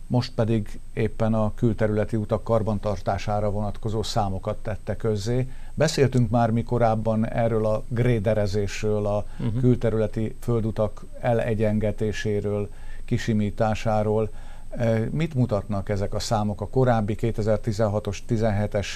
most 0.06 0.32
pedig 0.34 0.80
éppen 0.92 1.34
a 1.34 1.54
külterületi 1.54 2.16
utak 2.16 2.44
karbantartására 2.44 3.50
vonatkozó 3.50 4.02
számokat 4.02 4.56
tette 4.56 4.96
közzé. 4.96 5.48
Beszéltünk 5.74 6.30
már 6.30 6.50
mi 6.50 6.62
korábban 6.62 7.28
erről 7.28 7.66
a 7.66 7.82
gréderezésről, 7.88 9.06
a 9.06 9.24
uh-huh. 9.38 9.60
külterületi 9.60 10.36
földutak 10.40 11.04
elegyengetéséről, 11.20 12.68
kisimításáról. 13.04 14.30
Mit 15.10 15.34
mutatnak 15.34 15.88
ezek 15.88 16.14
a 16.14 16.18
számok, 16.18 16.60
a 16.60 16.68
korábbi 16.68 17.16
2016-os, 17.20 18.18
17-es 18.28 18.86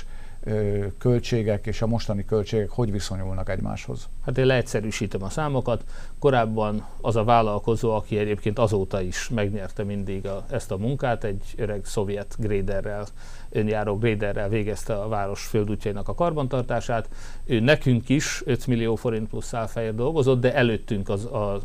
költségek 0.99 1.67
és 1.67 1.83
a 1.83 1.87
mostani 1.87 2.25
költségek 2.25 2.71
hogy 2.71 2.93
viszonyulnak 2.93 3.49
egymáshoz? 3.49 4.09
Hát 4.25 4.39
én 4.39 4.47
leegyszerűsítem 4.47 5.23
a 5.23 5.29
számokat. 5.29 5.85
Korábban 6.19 6.87
az 7.01 7.17
a 7.17 7.25
vállalkozó, 7.25 7.91
aki 7.95 8.19
egyébként 8.19 8.59
azóta 8.59 9.01
is 9.01 9.29
megnyerte 9.29 9.85
mindig 9.85 10.27
a, 10.27 10.45
ezt 10.51 10.71
a 10.71 10.77
munkát, 10.77 11.25
egy 11.25 11.43
öreg 11.57 11.85
szovjet 11.85 12.37
gréderrel, 12.39 13.07
önjáró 13.51 13.99
gréderrel 13.99 14.49
végezte 14.49 14.95
a 14.95 15.09
város 15.09 15.45
földútjainak 15.45 16.09
a 16.09 16.15
karbantartását. 16.15 17.09
Ő 17.45 17.61
nekünk 17.61 18.09
is 18.09 18.43
5 18.45 18.67
millió 18.67 18.95
forint 18.95 19.29
plusz 19.29 19.47
szálfehér 19.47 19.95
dolgozott, 19.95 20.41
de 20.41 20.55
előttünk 20.55 21.09
az, 21.09 21.25
a, 21.25 21.61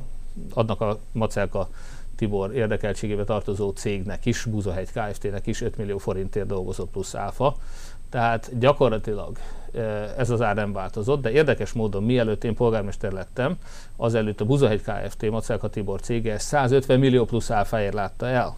adnak 0.53 0.81
a 0.81 0.99
Macelka 1.11 1.69
Tibor 2.15 2.55
érdekeltségébe 2.55 3.23
tartozó 3.23 3.69
cégnek 3.69 4.25
is, 4.25 4.45
Búzahegy 4.45 4.91
Kft-nek 4.91 5.47
is 5.47 5.61
5 5.61 5.77
millió 5.77 5.97
forintért 5.97 6.47
dolgozott 6.47 6.89
plusz 6.89 7.15
áfa. 7.15 7.55
Tehát 8.09 8.59
gyakorlatilag 8.59 9.37
ez 10.17 10.29
az 10.29 10.41
ár 10.41 10.55
nem 10.55 10.73
változott, 10.73 11.21
de 11.21 11.31
érdekes 11.31 11.71
módon 11.71 12.03
mielőtt 12.03 12.43
én 12.43 12.55
polgármester 12.55 13.11
lettem, 13.11 13.57
azelőtt 13.95 14.41
a 14.41 14.45
Buzahegy 14.45 14.81
Kft. 14.81 15.29
Macelka 15.29 15.69
Tibor 15.69 16.01
cége 16.01 16.37
150 16.37 16.99
millió 16.99 17.25
plusz 17.25 17.51
áfáért 17.51 17.93
látta 17.93 18.27
el 18.27 18.55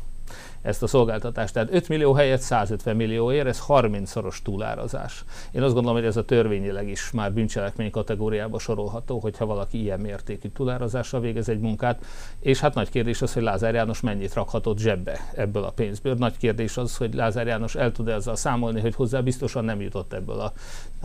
ezt 0.61 0.83
a 0.83 0.87
szolgáltatást. 0.87 1.53
Tehát 1.53 1.73
5 1.73 1.89
millió 1.89 2.13
helyett 2.13 2.39
150 2.39 2.95
millióért, 2.95 3.47
ez 3.47 3.61
30-szoros 3.67 4.41
túlárazás. 4.41 5.23
Én 5.51 5.61
azt 5.61 5.73
gondolom, 5.73 5.97
hogy 5.97 6.07
ez 6.07 6.17
a 6.17 6.25
törvényileg 6.25 6.89
is 6.89 7.11
már 7.11 7.33
bűncselekmény 7.33 7.91
kategóriába 7.91 8.59
sorolható, 8.59 9.19
hogyha 9.19 9.45
valaki 9.45 9.81
ilyen 9.81 9.99
mértékű 9.99 10.47
túlárazással 10.47 11.19
végez 11.19 11.49
egy 11.49 11.59
munkát. 11.59 12.05
És 12.39 12.59
hát 12.59 12.73
nagy 12.73 12.89
kérdés 12.89 13.21
az, 13.21 13.33
hogy 13.33 13.43
Lázár 13.43 13.73
János 13.73 14.01
mennyit 14.01 14.33
rakhatott 14.33 14.77
zsebbe 14.77 15.19
ebből 15.35 15.63
a 15.63 15.71
pénzből. 15.71 16.15
Nagy 16.15 16.37
kérdés 16.37 16.77
az, 16.77 16.97
hogy 16.97 17.13
Lázár 17.13 17.47
János 17.47 17.75
el 17.75 17.91
tud 17.91 18.07
-e 18.07 18.15
azzal 18.15 18.35
számolni, 18.35 18.81
hogy 18.81 18.95
hozzá 18.95 19.19
biztosan 19.19 19.65
nem 19.65 19.81
jutott 19.81 20.13
ebből 20.13 20.39
a 20.39 20.53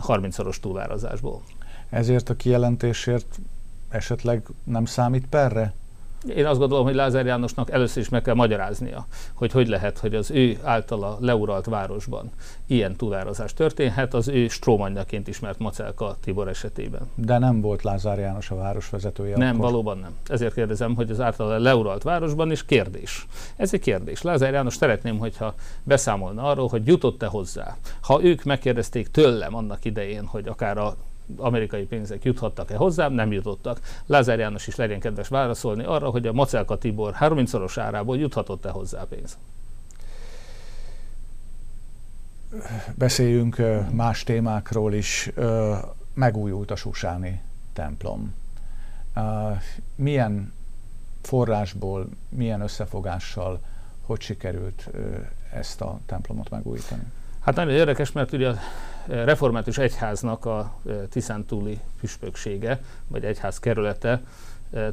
30-szoros 0.07 0.59
túlárazásból. 0.59 1.41
Ezért 1.89 2.29
a 2.29 2.35
kijelentésért 2.35 3.39
esetleg 3.89 4.47
nem 4.63 4.85
számít 4.85 5.25
perre? 5.29 5.73
Én 6.27 6.45
azt 6.45 6.59
gondolom, 6.59 6.85
hogy 6.85 6.95
Lázár 6.95 7.25
Jánosnak 7.25 7.71
először 7.71 8.01
is 8.01 8.09
meg 8.09 8.21
kell 8.21 8.33
magyaráznia, 8.33 9.05
hogy 9.33 9.51
hogy 9.51 9.67
lehet, 9.67 9.97
hogy 9.97 10.15
az 10.15 10.31
ő 10.31 10.57
általa 10.63 11.17
leuralt 11.19 11.65
városban 11.65 12.31
ilyen 12.67 12.95
túlározás 12.95 13.53
történhet, 13.53 14.13
az 14.13 14.27
ő 14.27 14.47
strómanjaként 14.47 15.27
ismert 15.27 15.59
Macelka 15.59 16.15
Tibor 16.21 16.47
esetében. 16.47 17.01
De 17.15 17.37
nem 17.37 17.61
volt 17.61 17.83
Lázár 17.83 18.19
János 18.19 18.51
a 18.51 18.55
városvezetője 18.55 19.37
Nem, 19.37 19.55
akkor. 19.55 19.69
valóban 19.69 19.97
nem. 19.97 20.11
Ezért 20.27 20.53
kérdezem, 20.53 20.95
hogy 20.95 21.11
az 21.11 21.19
általa 21.19 21.57
leuralt 21.57 22.03
városban 22.03 22.51
is 22.51 22.65
kérdés. 22.65 23.27
Ez 23.55 23.73
egy 23.73 23.79
kérdés. 23.79 24.21
Lázár 24.21 24.53
János 24.53 24.75
szeretném, 24.75 25.17
hogyha 25.17 25.53
beszámolna 25.83 26.43
arról, 26.43 26.67
hogy 26.67 26.87
jutott-e 26.87 27.25
hozzá. 27.25 27.77
Ha 28.01 28.23
ők 28.23 28.43
megkérdezték 28.43 29.07
tőlem 29.07 29.55
annak 29.55 29.85
idején, 29.85 30.25
hogy 30.25 30.47
akár 30.47 30.77
a 30.77 30.95
amerikai 31.37 31.85
pénzek 31.85 32.23
juthattak-e 32.23 32.75
hozzám, 32.75 33.13
nem 33.13 33.31
jutottak. 33.31 33.79
Lázár 34.05 34.39
János 34.39 34.67
is 34.67 34.75
legyen 34.75 34.99
kedves 34.99 35.27
válaszolni 35.27 35.83
arra, 35.83 36.09
hogy 36.09 36.27
a 36.27 36.33
Macelka 36.33 36.77
Tibor 36.77 37.15
30-szoros 37.19 37.73
árából 37.79 38.17
juthatott-e 38.17 38.69
hozzá 38.69 39.03
pénz. 39.03 39.37
Beszéljünk 42.95 43.61
más 43.91 44.23
témákról 44.23 44.93
is. 44.93 45.31
Megújult 46.13 46.71
a 46.71 46.75
Susáni 46.75 47.41
templom. 47.73 48.33
Milyen 49.95 50.53
forrásból, 51.21 52.07
milyen 52.29 52.61
összefogással, 52.61 53.59
hogy 54.01 54.21
sikerült 54.21 54.89
ezt 55.53 55.81
a 55.81 55.99
templomot 56.05 56.49
megújítani? 56.49 57.03
Hát 57.39 57.55
nagyon 57.55 57.73
érdekes, 57.73 58.11
mert 58.11 58.31
ugye 58.31 58.51
református 59.11 59.77
egyháznak 59.77 60.45
a 60.45 60.79
Tiszántúli 61.09 61.79
püspöksége, 61.99 62.81
vagy 63.07 63.23
egyház 63.23 63.59
kerülete 63.59 64.21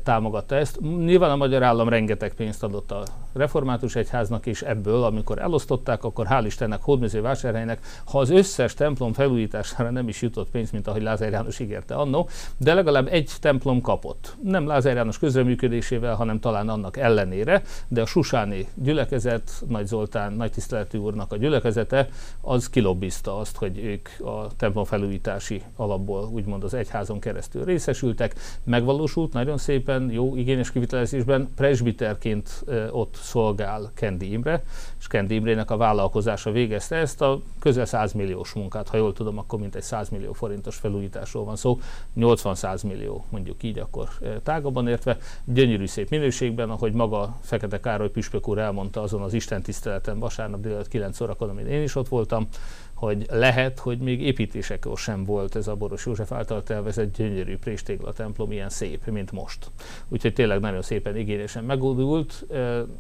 támogatta 0.02 0.56
ezt. 0.56 0.80
Nyilván 0.80 1.30
a 1.30 1.37
magyar 1.37 1.62
állam 1.62 1.88
rengeteg 1.88 2.34
pénzt 2.34 2.62
adott 2.62 2.90
a 2.90 3.04
református 3.32 3.97
egyháznak, 3.97 4.47
és 4.47 4.62
ebből, 4.62 5.02
amikor 5.02 5.38
elosztották, 5.38 6.04
akkor 6.04 6.26
hál' 6.30 6.42
Istennek 6.47 6.80
vásárhelynek, 7.23 7.80
ha 8.04 8.18
az 8.18 8.30
összes 8.30 8.75
templom 8.75 9.12
felújítására 9.12 9.90
nem 9.90 10.08
is 10.08 10.23
jutott 10.23 10.50
pénz, 10.50 10.70
mint 10.70 10.87
ahogy 10.87 11.02
Lázár 11.02 11.30
János 11.30 11.58
ígérte 11.58 11.94
annó, 11.94 12.28
de 12.56 12.75
legalább 12.75 13.06
egy 13.06 13.30
templom 13.40 13.80
kapott. 13.80 14.37
Nem 14.42 14.66
Lázár 14.66 14.94
János 14.94 15.18
közreműködésével, 15.18 16.14
hanem 16.14 16.40
talán 16.40 16.68
annak 16.68 16.97
ellenére, 16.97 17.62
de 17.88 18.00
a 18.00 18.06
Susáni 18.06 18.66
gyülekezet, 18.75 19.50
Nagy 19.68 19.87
Zoltán, 19.87 20.32
Nagy 20.32 20.52
Tiszteletű 20.52 20.99
úrnak 20.99 21.32
a 21.32 21.37
gyülekezete, 21.37 22.08
az 22.40 22.68
kilobbizta 22.68 23.38
azt, 23.38 23.56
hogy 23.56 23.78
ők 23.78 24.08
a 24.26 24.47
templom 24.56 24.85
felújítási 24.85 25.62
alapból 25.76 26.28
úgymond 26.32 26.64
az 26.64 26.75
egyházon 26.75 27.20
keresztül 27.20 27.64
részesültek. 27.64 28.35
Megvalósult 28.64 29.32
nagyon 29.32 29.58
szépen, 29.58 30.11
jó 30.11 30.37
igényes 30.37 30.73
kivitelezésben, 30.73 31.49
presbiterként 31.56 32.64
ott 32.90 33.16
szolgál 33.22 33.92
Kendi 33.94 34.32
Imre, 34.32 34.62
és 34.99 35.07
Kendi 35.07 35.35
Imrének 35.35 35.71
a 35.71 35.76
vállalkozása 35.76 36.50
végezte 36.50 36.97
ezt 36.97 37.21
a 37.21 37.40
közel 37.59 37.85
100 37.85 38.12
milliós 38.12 38.52
munkát, 38.52 38.88
ha 38.88 38.97
jól 38.97 39.12
tudom, 39.12 39.38
akkor 39.38 39.59
mintegy 39.59 39.83
100 39.83 40.09
millió 40.09 40.33
forintos 40.33 40.76
felújításról 40.76 41.45
van 41.45 41.57
szó, 41.57 41.78
80-100 42.17 42.87
millió 42.87 43.25
mondjuk 43.28 43.62
így 43.62 43.78
akkor 43.78 44.09
tágabban 44.43 44.88
értve, 44.88 45.17
gyönyörű 45.45 45.87
szép 45.87 46.09
minőségben, 46.09 46.71
ahogy 46.71 46.93
maga 46.93 47.37
Fekete 47.40 47.81
Károly 47.81 48.11
püspök 48.11 48.49
úr 48.49 48.59
elmondta 48.59 49.02
azon 49.02 49.23
az 49.23 49.33
Isten 49.33 49.62
tiszteleten 49.62 50.19
vasárnap 50.19 50.61
délután 50.61 50.85
9 50.88 51.21
órakor, 51.21 51.49
amin 51.49 51.67
én 51.67 51.83
is 51.83 51.95
ott 51.95 52.09
voltam, 52.09 52.49
hogy 52.95 53.26
lehet, 53.31 53.78
hogy 53.78 53.99
még 53.99 54.23
építésekor 54.23 54.99
sem 54.99 55.25
volt 55.25 55.57
ez 55.57 55.69
a 55.69 55.75
Boros 55.75 56.07
József 56.07 56.33
által 56.33 56.62
tervezett 56.62 57.17
gyönyörű 57.17 57.57
préstégla 57.57 58.12
templom 58.12 58.52
ilyen 58.52 58.69
szép, 58.69 59.07
mint 59.07 59.33
most. 59.33 59.71
Úgyhogy 60.09 60.33
tényleg 60.33 60.61
nagyon 60.61 60.83
szépen 60.83 61.17
igényesen 61.17 61.64
megoldult. 61.64 62.47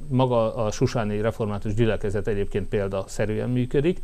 Maga 0.08 0.54
a 0.54 0.70
Susáni 0.70 1.20
Református 1.20 1.74
Gyülekezet 1.74 1.87
egyébként 2.26 2.68
példaszerűen 2.68 3.50
működik 3.50 4.00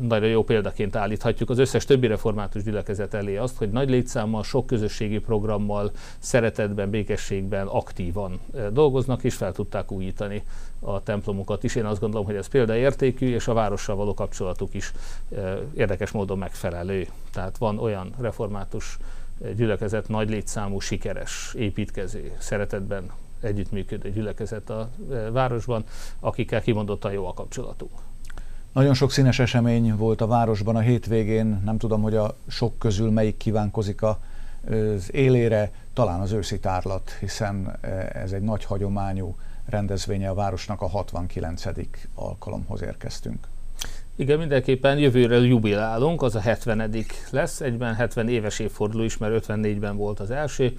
nagyon 0.00 0.28
jó 0.28 0.44
példaként 0.44 0.96
állíthatjuk 0.96 1.50
az 1.50 1.58
összes 1.58 1.84
többi 1.84 2.06
református 2.06 2.62
gyülekezet 2.62 3.14
elé 3.14 3.36
azt, 3.36 3.56
hogy 3.56 3.70
nagy 3.70 3.90
létszámmal, 3.90 4.42
sok 4.42 4.66
közösségi 4.66 5.18
programmal, 5.18 5.90
szeretetben, 6.18 6.90
békességben 6.90 7.66
aktívan 7.66 8.40
dolgoznak, 8.72 9.24
és 9.24 9.34
fel 9.34 9.52
tudták 9.52 9.92
újítani 9.92 10.42
a 10.80 11.02
templomukat 11.02 11.64
is. 11.64 11.74
Én 11.74 11.84
azt 11.84 12.00
gondolom, 12.00 12.26
hogy 12.26 12.36
ez 12.36 12.46
példaértékű, 12.46 13.34
és 13.34 13.48
a 13.48 13.52
várossal 13.52 13.96
való 13.96 14.14
kapcsolatuk 14.14 14.74
is 14.74 14.92
érdekes 15.74 16.10
módon 16.10 16.38
megfelelő. 16.38 17.06
Tehát 17.32 17.58
van 17.58 17.78
olyan 17.78 18.12
református 18.18 18.98
gyülekezet, 19.56 20.08
nagy 20.08 20.28
létszámú, 20.28 20.78
sikeres, 20.78 21.54
építkező, 21.58 22.32
szeretetben 22.38 23.10
együttműködő 23.44 24.10
gyülekezet 24.10 24.70
a 24.70 24.90
városban, 25.32 25.84
akikkel 26.20 26.62
kimondottan 26.62 27.12
jó 27.12 27.26
a 27.26 27.32
kapcsolatunk. 27.32 27.92
Nagyon 28.72 28.94
sok 28.94 29.10
színes 29.10 29.38
esemény 29.38 29.96
volt 29.96 30.20
a 30.20 30.26
városban 30.26 30.76
a 30.76 30.80
hétvégén, 30.80 31.62
nem 31.64 31.78
tudom, 31.78 32.02
hogy 32.02 32.16
a 32.16 32.36
sok 32.48 32.78
közül 32.78 33.10
melyik 33.10 33.36
kívánkozik 33.36 34.02
az 34.02 35.12
élére, 35.12 35.70
talán 35.92 36.20
az 36.20 36.32
őszi 36.32 36.58
tárlat, 36.58 37.10
hiszen 37.20 37.78
ez 38.12 38.32
egy 38.32 38.42
nagy 38.42 38.64
hagyományú 38.64 39.36
rendezvénye 39.66 40.28
a 40.28 40.34
városnak 40.34 40.80
a 40.80 40.88
69. 40.88 41.64
alkalomhoz 42.14 42.82
érkeztünk. 42.82 43.46
Igen, 44.16 44.38
mindenképpen 44.38 44.98
jövőre 44.98 45.36
jubilálunk, 45.36 46.22
az 46.22 46.34
a 46.34 46.40
70. 46.40 47.04
lesz, 47.30 47.60
egyben 47.60 47.94
70 47.94 48.28
éves 48.28 48.58
évforduló 48.58 49.04
is, 49.04 49.16
mert 49.18 49.46
54-ben 49.46 49.96
volt 49.96 50.20
az 50.20 50.30
első 50.30 50.78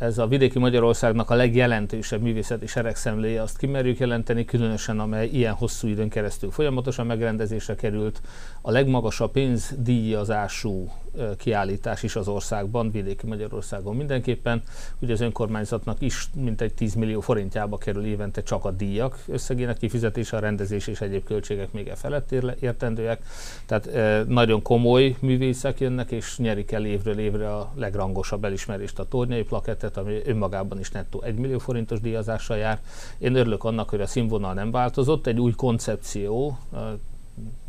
ez 0.00 0.18
a 0.18 0.26
vidéki 0.26 0.58
Magyarországnak 0.58 1.30
a 1.30 1.34
legjelentősebb 1.34 2.20
művészeti 2.20 2.66
seregszemléje, 2.66 3.42
azt 3.42 3.56
kimerjük 3.56 3.98
jelenteni, 3.98 4.44
különösen 4.44 5.00
amely 5.00 5.28
ilyen 5.28 5.52
hosszú 5.52 5.88
időn 5.88 6.08
keresztül 6.08 6.50
folyamatosan 6.50 7.06
megrendezésre 7.06 7.74
került. 7.74 8.20
A 8.60 8.70
legmagasabb 8.70 9.30
pénzdíjazású 9.30 10.90
kiállítás 11.36 12.02
is 12.02 12.16
az 12.16 12.28
országban, 12.28 12.90
vidéki 12.90 13.26
Magyarországon 13.26 13.96
mindenképpen. 13.96 14.62
Ugye 14.98 15.12
az 15.12 15.20
önkormányzatnak 15.20 16.00
is 16.00 16.30
mintegy 16.34 16.74
10 16.74 16.94
millió 16.94 17.20
forintjába 17.20 17.78
kerül 17.78 18.04
évente 18.04 18.42
csak 18.42 18.64
a 18.64 18.70
díjak 18.70 19.18
összegének 19.28 19.76
kifizetése, 19.76 20.36
a 20.36 20.40
rendezés 20.40 20.86
és 20.86 21.00
egyéb 21.00 21.24
költségek 21.24 21.72
még 21.72 21.88
e 21.88 21.94
felett 21.94 22.32
értendőek. 22.60 23.22
Tehát 23.66 23.90
nagyon 24.28 24.62
komoly 24.62 25.16
művészek 25.20 25.80
jönnek, 25.80 26.10
és 26.10 26.38
nyerik 26.38 26.72
el 26.72 26.84
évről 26.84 27.18
évre 27.18 27.54
a 27.54 27.72
legrangosabb 27.74 28.44
elismerést 28.44 28.98
a 28.98 29.04
tornyai 29.04 29.42
plakettet, 29.90 29.96
ami 29.96 30.30
önmagában 30.30 30.78
is 30.78 30.90
nettó 30.90 31.22
1 31.22 31.34
millió 31.34 31.58
forintos 31.58 32.00
díjazással 32.00 32.56
jár. 32.56 32.80
Én 33.18 33.34
örülök 33.34 33.64
annak, 33.64 33.88
hogy 33.88 34.00
a 34.00 34.06
színvonal 34.06 34.54
nem 34.54 34.70
változott, 34.70 35.26
egy 35.26 35.40
új 35.40 35.52
koncepció, 35.52 36.58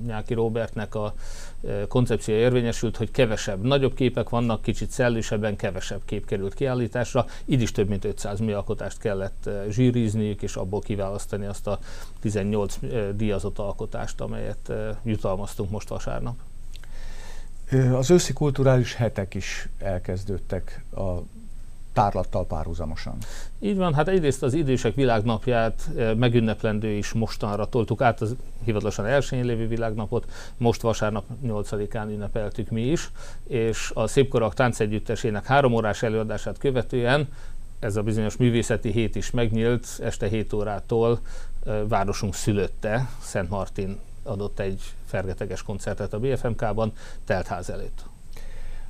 Nyáki 0.06 0.34
Robertnek 0.34 0.96
a 0.96 1.14
e, 1.68 1.88
koncepció 1.88 2.36
érvényesült, 2.36 2.98
hogy 2.98 3.12
kevesebb, 3.12 3.62
nagyobb 3.62 3.94
képek 3.94 4.30
vannak, 4.30 4.62
kicsit 4.62 4.90
szellősebben 4.90 5.56
kevesebb 5.56 6.02
kép 6.06 6.26
került 6.26 6.54
kiállításra. 6.54 7.26
Így 7.46 7.62
is 7.62 7.72
több 7.72 7.88
mint 7.88 8.06
500 8.06 8.40
műalkotást 8.40 9.00
kellett 9.00 9.46
e, 9.46 9.66
zsírizniük, 9.70 10.42
és 10.42 10.56
abból 10.56 10.80
kiválasztani 10.80 11.46
azt 11.46 11.68
a 11.68 11.80
18 12.20 12.80
e, 12.84 13.12
díjazott 13.12 13.60
alkotást, 13.60 14.22
amelyet 14.22 14.72
jutalmaztunk 15.04 15.70
most 15.70 15.90
vasárnap. 15.90 16.36
Az 17.94 18.12
őszi 18.12 18.34
kulturális 18.34 18.94
hetek 18.94 19.34
is 19.34 19.70
elkezdődtek 19.78 20.84
a 20.96 21.22
tárlattal 21.94 22.46
párhuzamosan. 22.46 23.18
Így 23.60 23.78
van, 23.78 23.94
hát 23.94 24.08
egyrészt 24.08 24.44
az 24.44 24.54
idősek 24.54 24.96
világnapját 24.96 25.90
eh, 25.96 26.16
megünneplendő 26.16 26.90
is 26.90 27.12
mostanra 27.12 27.66
toltuk 27.66 28.02
át 28.02 28.22
az 28.22 28.36
hivatalosan 28.64 29.06
elsőjén 29.06 29.46
lévő 29.46 29.68
világnapot, 29.68 30.32
most 30.58 30.82
vasárnap 30.82 31.26
8-án 31.46 32.10
ünnepeltük 32.10 32.70
mi 32.70 32.82
is, 32.82 33.12
és 33.48 33.92
a 33.94 34.08
Szépkorak 34.08 34.54
táncegyüttesének 34.54 35.46
három 35.46 35.74
órás 35.74 36.04
előadását 36.04 36.58
követően 36.58 37.28
ez 37.80 37.96
a 37.96 38.04
bizonyos 38.04 38.38
művészeti 38.38 38.92
hét 38.92 39.16
is 39.16 39.32
megnyílt, 39.32 39.88
este 40.04 40.28
7 40.28 40.54
órától 40.54 41.20
eh, 41.66 41.80
városunk 41.88 42.36
szülötte, 42.36 43.10
Szent 43.22 43.50
Martin 43.50 44.00
adott 44.24 44.60
egy 44.60 44.82
fergeteges 45.06 45.64
koncertet 45.64 46.14
a 46.14 46.20
BFMK-ban, 46.20 46.92
teltház 47.26 47.70
előtt. 47.70 48.11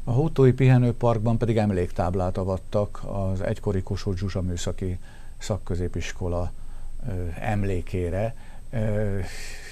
A 0.04 0.12
Hótói 0.12 0.52
Pihenőparkban 0.52 1.38
pedig 1.38 1.58
emléktáblát 1.58 2.38
avattak 2.38 3.02
az 3.06 3.42
egykori 3.42 3.82
Kossuth 3.82 4.18
Zsuzsa 4.18 4.42
Műszaki 4.42 5.00
Szakközépiskola 5.38 6.52
ö, 7.08 7.28
emlékére. 7.40 8.36
Ö, 8.70 9.20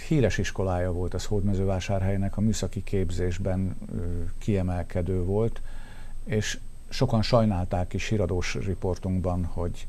híres 0.08 0.38
iskolája 0.38 0.92
volt 0.92 1.13
az 1.13 1.26
Hódmezővásárhelynek, 1.26 2.38
a 2.38 2.42
műszaki 2.42 2.84
képzésben 2.84 3.76
ö, 3.96 4.02
kiemelkedő 4.38 5.24
volt, 5.24 5.62
és 6.26 6.60
sokan 6.89 7.22
sajnálták 7.22 7.94
is 7.94 8.08
híradós 8.08 8.56
riportunkban, 8.56 9.46
hogy 9.46 9.88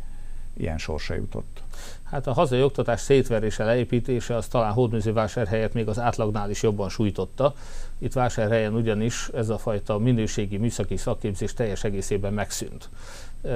ilyen 0.56 0.78
sorsa 0.78 1.14
jutott. 1.14 1.62
Hát 2.04 2.26
a 2.26 2.32
hazai 2.32 2.62
oktatás 2.62 3.00
szétverése, 3.00 3.64
leépítése 3.64 4.36
az 4.36 4.46
talán 4.46 4.72
Hódműzővásárhelyet 4.72 5.74
még 5.74 5.88
az 5.88 5.98
átlagnál 5.98 6.50
is 6.50 6.62
jobban 6.62 6.88
sújtotta. 6.88 7.54
Itt 7.98 8.12
vásárhelyen 8.12 8.74
ugyanis 8.74 9.28
ez 9.34 9.48
a 9.48 9.58
fajta 9.58 9.98
minőségi 9.98 10.56
műszaki 10.56 10.96
szakképzés 10.96 11.54
teljes 11.54 11.84
egészében 11.84 12.32
megszűnt. 12.32 12.88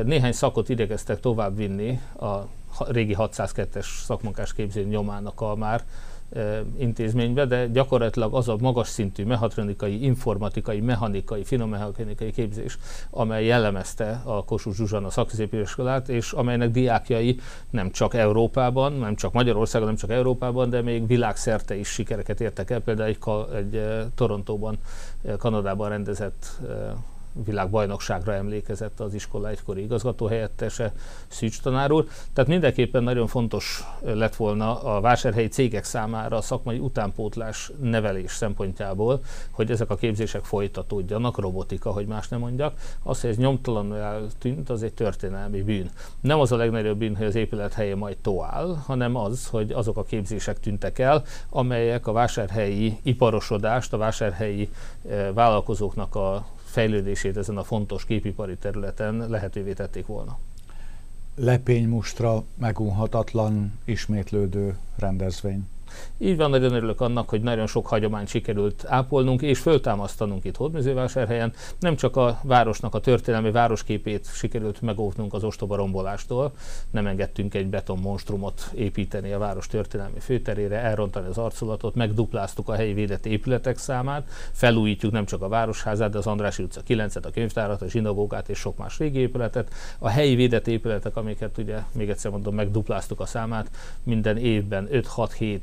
Néhány 0.05 0.33
szakot 0.33 0.69
igyekeztek 0.69 1.21
tovább 1.21 1.57
vinni 1.57 2.01
a 2.21 2.35
régi 2.79 3.17
602-es 3.19 3.87
szakmunkásképző 4.05 4.83
nyomának 4.83 5.41
a 5.41 5.55
már 5.55 5.85
intézménybe, 6.79 7.45
de 7.47 7.67
gyakorlatilag 7.67 8.35
az 8.35 8.49
a 8.49 8.57
magas 8.61 8.89
szintű 8.89 9.25
mehatronikai, 9.25 10.05
informatikai, 10.05 10.81
mechanikai, 10.81 11.45
finommechanikai 11.45 12.31
képzés, 12.33 12.79
amely 13.11 13.45
jellemezte 13.45 14.23
a 14.25 14.45
Kossuth 14.45 14.77
Zsuzsana 14.77 15.11
szakközépiskolát, 15.11 16.09
és 16.09 16.33
amelynek 16.33 16.71
diákjai 16.71 17.39
nem 17.71 17.91
csak 17.91 18.15
Európában, 18.15 18.93
nem 18.93 19.15
csak 19.15 19.33
Magyarországon, 19.33 19.87
nem 19.87 19.97
csak 19.97 20.11
Európában, 20.11 20.71
de 20.71 20.83
még 20.83 21.07
világszerte 21.07 21.75
is 21.75 21.89
sikereket 21.89 22.41
értek 22.41 22.71
el. 22.71 22.81
Például 22.81 23.09
egy, 23.09 23.19
egy 23.55 23.83
Torontóban, 24.15 24.79
Kanadában 25.39 25.89
rendezett 25.89 26.61
világbajnokságra 27.45 28.35
emlékezett 28.35 29.01
az 29.01 29.15
iskola 29.15 29.49
egykori 29.49 29.83
igazgatóhelyettese, 29.83 30.93
Szűcs 31.27 31.61
tanár 31.61 31.93
úr. 31.93 32.07
Tehát 32.33 32.51
mindenképpen 32.51 33.03
nagyon 33.03 33.27
fontos 33.27 33.85
lett 34.03 34.37
volna 34.37 34.83
a 34.83 35.01
vásárhelyi 35.01 35.49
cégek 35.49 35.85
számára 35.85 36.37
a 36.37 36.41
szakmai 36.41 36.79
utánpótlás 36.79 37.73
nevelés 37.81 38.31
szempontjából, 38.33 39.21
hogy 39.51 39.71
ezek 39.71 39.91
a 39.91 39.95
képzések 39.95 40.45
folytatódjanak, 40.45 41.39
robotika, 41.39 41.91
hogy 41.91 42.07
más 42.07 42.29
nem 42.29 42.41
mondjak. 42.41 42.75
Az, 43.03 43.21
hogy 43.21 43.31
ez 43.31 43.37
nyomtalanul 43.37 43.97
eltűnt, 43.97 44.71
az 44.71 44.83
egy 44.83 44.95
történelmi 44.95 45.63
bűn. 45.63 45.91
Nem 46.21 46.41
az 46.41 46.53
a 46.53 46.57
legnagyobb 46.57 46.99
bűn, 46.99 47.17
hogy 47.17 47.27
az 47.27 47.35
épület 47.35 47.73
helye 47.73 47.97
majd 47.97 48.17
toál, 48.17 48.83
hanem 48.87 49.17
az, 49.17 49.47
hogy 49.47 49.73
azok 49.73 49.97
a 49.97 50.03
képzések 50.03 50.61
tűntek 50.61 50.99
el, 50.99 51.25
amelyek 51.51 52.07
a 52.07 52.13
vásárhelyi 52.13 52.99
iparosodást, 53.03 53.93
a 53.93 53.97
vásárhelyi 53.97 54.71
eh, 55.09 55.29
vállalkozóknak 55.35 56.15
a 56.15 56.47
fejlődését 56.75 57.37
ezen 57.37 57.57
a 57.57 57.63
fontos 57.63 58.05
képipari 58.05 58.57
területen 58.57 59.29
lehetővé 59.29 59.73
tették 59.73 60.07
volna. 60.07 60.39
Lepénymustra 61.37 62.45
megunhatatlan, 62.59 63.79
ismétlődő 63.85 64.77
rendezvény. 64.97 65.67
Így 66.19 66.37
van, 66.37 66.51
nagyon 66.51 66.75
örülök 66.75 67.01
annak, 67.01 67.29
hogy 67.29 67.43
nagyon 67.43 67.67
sok 67.67 67.87
hagyományt 67.87 68.29
sikerült 68.29 68.85
ápolnunk 68.87 69.43
és 69.43 69.59
föltámasztanunk 69.59 70.45
itt 70.45 70.57
Hódműzővásárhelyen. 70.57 71.53
Nem 71.79 71.97
csak 71.97 72.17
a 72.17 72.41
városnak 72.43 72.95
a 72.95 73.01
történelmi 73.01 73.51
városképét 73.51 74.29
sikerült 74.33 74.81
megóvnunk 74.81 75.35
az 75.35 75.45
ostoba 75.45 75.77
rombolástól, 75.77 76.53
nem 76.91 77.07
engedtünk 77.07 77.55
egy 77.55 77.67
beton 77.67 77.99
monstrumot 77.99 78.71
építeni 78.75 79.33
a 79.33 79.39
város 79.39 79.67
történelmi 79.67 80.21
főterére, 80.21 80.79
elrontani 80.79 81.29
az 81.29 81.39
arculatot, 81.39 81.95
megdupláztuk 81.95 82.69
a 82.69 82.75
helyi 82.75 82.93
védett 82.93 83.27
épületek 83.27 83.79
számát, 83.79 84.29
felújítjuk 84.53 85.13
nem 85.13 85.25
csak 85.25 85.43
a 85.43 85.49
városházát, 85.49 86.11
de 86.11 86.19
az 86.19 86.27
Andrási 86.27 86.63
utca 86.63 86.81
9-et, 86.89 87.25
a 87.25 87.31
könyvtárat, 87.31 87.83
a 87.83 87.89
zsinagógát 87.89 88.49
és 88.49 88.59
sok 88.59 88.77
más 88.77 88.99
régi 88.99 89.19
épületet. 89.19 89.73
A 89.99 90.09
helyi 90.09 90.35
védett 90.35 90.67
épületek, 90.67 91.17
amiket 91.17 91.59
ugye 91.59 91.79
még 91.93 92.11
egyszer 92.11 92.31
mondom, 92.31 92.55
megdupláztuk 92.55 93.21
a 93.21 93.27
számát, 93.27 93.71
minden 94.03 94.37
évben 94.37 94.89
5-6-7 94.93 95.59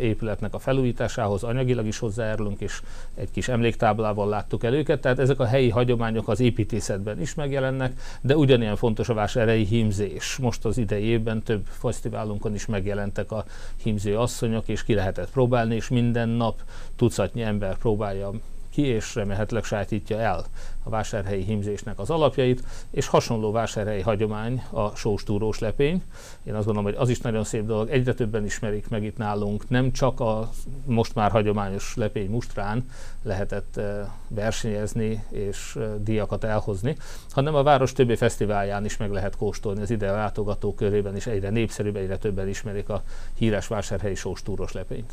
épületnek 0.00 0.54
a 0.54 0.58
felújításához 0.58 1.42
anyagilag 1.42 1.86
is 1.86 1.98
hozzájárulunk, 1.98 2.60
és 2.60 2.80
egy 3.14 3.30
kis 3.30 3.48
emléktáblával 3.48 4.28
láttuk 4.28 4.64
el 4.64 4.74
őket, 4.74 5.00
tehát 5.00 5.18
ezek 5.18 5.40
a 5.40 5.44
helyi 5.44 5.68
hagyományok 5.68 6.28
az 6.28 6.40
építészetben 6.40 7.20
is 7.20 7.34
megjelennek, 7.34 8.00
de 8.20 8.36
ugyanilyen 8.36 8.76
fontos 8.76 9.08
a 9.08 9.14
vásárhelyi 9.14 9.64
hímzés. 9.64 10.36
Most 10.36 10.64
az 10.64 10.78
idei 10.78 11.04
évben 11.04 11.42
több 11.42 11.66
fesztiválunkon 11.66 12.54
is 12.54 12.66
megjelentek 12.66 13.32
a 13.32 13.44
hímző 13.82 14.18
asszonyok, 14.18 14.68
és 14.68 14.84
ki 14.84 14.94
lehetett 14.94 15.30
próbálni, 15.30 15.74
és 15.74 15.88
minden 15.88 16.28
nap 16.28 16.60
tucatnyi 16.96 17.42
ember 17.42 17.76
próbálja 17.78 18.30
ki, 18.72 18.82
és 18.82 19.14
remélhetőleg 19.14 19.64
sajátítja 19.64 20.18
el 20.18 20.44
a 20.82 20.90
vásárhelyi 20.90 21.42
hímzésnek 21.42 21.98
az 21.98 22.10
alapjait, 22.10 22.62
és 22.90 23.06
hasonló 23.06 23.50
vásárhelyi 23.50 24.00
hagyomány 24.00 24.62
a 24.70 24.96
sóstúrós 24.96 25.58
lepény. 25.58 26.02
Én 26.44 26.54
azt 26.54 26.64
gondolom, 26.64 26.92
hogy 26.92 27.00
az 27.00 27.08
is 27.08 27.20
nagyon 27.20 27.44
szép 27.44 27.66
dolog, 27.66 27.90
egyre 27.90 28.14
többen 28.14 28.44
ismerik 28.44 28.88
meg 28.88 29.04
itt 29.04 29.16
nálunk, 29.16 29.68
nem 29.68 29.92
csak 29.92 30.20
a 30.20 30.50
most 30.84 31.14
már 31.14 31.30
hagyományos 31.30 31.96
lepény 31.96 32.30
mustrán 32.30 32.84
lehetett 33.22 33.76
eh, 33.76 34.06
versenyezni 34.28 35.24
és 35.30 35.76
eh, 35.76 35.90
díjakat 35.98 36.44
elhozni, 36.44 36.96
hanem 37.30 37.54
a 37.54 37.62
város 37.62 37.92
többi 37.92 38.16
fesztiválján 38.16 38.84
is 38.84 38.96
meg 38.96 39.10
lehet 39.10 39.36
kóstolni, 39.36 39.80
az 39.80 39.90
ide 39.90 40.10
látogatók 40.10 40.76
körében 40.76 41.16
is 41.16 41.26
egyre 41.26 41.50
népszerűbb, 41.50 41.96
egyre 41.96 42.18
többen 42.18 42.48
ismerik 42.48 42.88
a 42.88 43.02
híres 43.34 43.66
vásárhelyi 43.66 44.14
sóstúros 44.14 44.72
lepényt. 44.72 45.12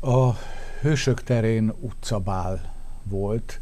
A 0.00 0.30
Hősök 0.80 1.22
terén 1.22 1.72
utcabál 1.80 2.74
volt, 3.02 3.60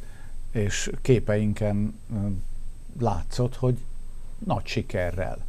és 0.52 0.90
képeinken 1.02 2.00
látszott, 3.00 3.56
hogy 3.56 3.78
nagy 4.44 4.66
sikerrel. 4.66 5.44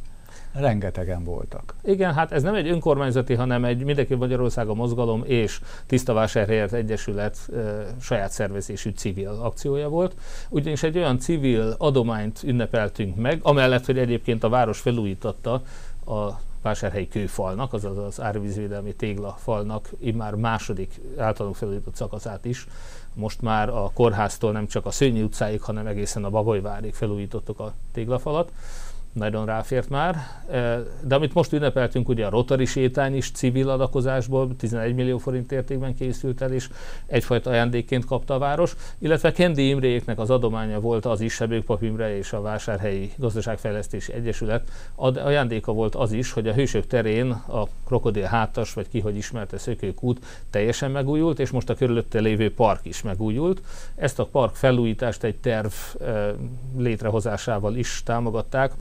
Rengetegen 0.52 1.24
voltak. 1.24 1.74
Igen, 1.82 2.14
hát 2.14 2.32
ez 2.32 2.42
nem 2.42 2.54
egy 2.54 2.68
önkormányzati, 2.68 3.34
hanem 3.34 3.64
egy 3.64 3.84
mindenki 3.84 4.14
Magyarország 4.14 4.66
mozgalom 4.66 5.22
és 5.26 5.60
Tisztavásárhelyet 5.86 6.72
Egyesület 6.72 7.38
e, 7.54 7.86
saját 8.00 8.30
szervezésű 8.30 8.90
civil 8.90 9.28
akciója 9.28 9.88
volt. 9.88 10.16
Ugyanis 10.48 10.82
egy 10.82 10.96
olyan 10.96 11.18
civil 11.18 11.74
adományt 11.78 12.42
ünnepeltünk 12.42 13.16
meg, 13.16 13.40
amellett, 13.42 13.84
hogy 13.84 13.98
egyébként 13.98 14.44
a 14.44 14.48
város 14.48 14.80
felújította 14.80 15.62
a 16.06 16.46
vásárhelyi 16.62 17.08
kőfalnak, 17.08 17.72
azaz 17.72 17.98
az 17.98 18.20
árvízvédelmi 18.20 18.94
téglafalnak 18.94 19.90
immár 19.98 20.34
második 20.34 21.00
általunk 21.16 21.56
felújított 21.56 21.94
szakaszát 21.94 22.44
is. 22.44 22.66
Most 23.14 23.42
már 23.42 23.68
a 23.68 23.90
kórháztól 23.94 24.52
nem 24.52 24.66
csak 24.66 24.86
a 24.86 24.90
Szőnyi 24.90 25.22
utcáig, 25.22 25.62
hanem 25.62 25.86
egészen 25.86 26.24
a 26.24 26.30
Bagolyvárig 26.30 26.94
felújítottuk 26.94 27.60
a 27.60 27.72
téglafalat 27.92 28.52
nagyon 29.12 29.46
ráfért 29.46 29.88
már. 29.88 30.16
De 31.02 31.14
amit 31.14 31.34
most 31.34 31.52
ünnepeltünk, 31.52 32.08
ugye 32.08 32.26
a 32.26 32.30
Rotary 32.30 32.64
sétány 32.64 33.16
is 33.16 33.30
civil 33.30 33.68
adakozásból 33.68 34.56
11 34.56 34.94
millió 34.94 35.18
forint 35.18 35.52
értékben 35.52 35.94
készült 35.94 36.40
el, 36.40 36.52
és 36.52 36.68
egyfajta 37.06 37.50
ajándékként 37.50 38.04
kapta 38.04 38.34
a 38.34 38.38
város, 38.38 38.76
illetve 38.98 39.32
Kendi 39.32 39.68
Imréknek 39.68 40.18
az 40.18 40.30
adománya 40.30 40.80
volt 40.80 41.06
az 41.06 41.20
is, 41.20 41.32
Sebők 41.32 41.64
Papimre 41.64 42.16
és 42.16 42.32
a 42.32 42.40
Vásárhelyi 42.40 43.12
Gazdaságfejlesztési 43.16 44.12
Egyesület. 44.12 44.70
Ajándéka 44.96 45.72
volt 45.72 45.94
az 45.94 46.12
is, 46.12 46.32
hogy 46.32 46.48
a 46.48 46.54
Hősök 46.54 46.86
terén 46.86 47.30
a 47.30 47.64
Krokodil 47.86 48.24
hátas, 48.24 48.72
vagy 48.72 48.88
ki 48.88 49.00
hogy 49.00 49.16
ismerte 49.16 49.58
Szökőkút 49.58 50.24
teljesen 50.50 50.90
megújult, 50.90 51.38
és 51.38 51.50
most 51.50 51.70
a 51.70 51.74
körülötte 51.74 52.20
lévő 52.20 52.54
park 52.54 52.80
is 52.82 53.02
megújult. 53.02 53.62
Ezt 53.94 54.18
a 54.18 54.24
park 54.24 54.54
felújítást 54.54 55.24
egy 55.24 55.36
terv 55.36 55.72
létrehozásával 56.76 57.76
is 57.76 58.02
támogatták, 58.04 58.72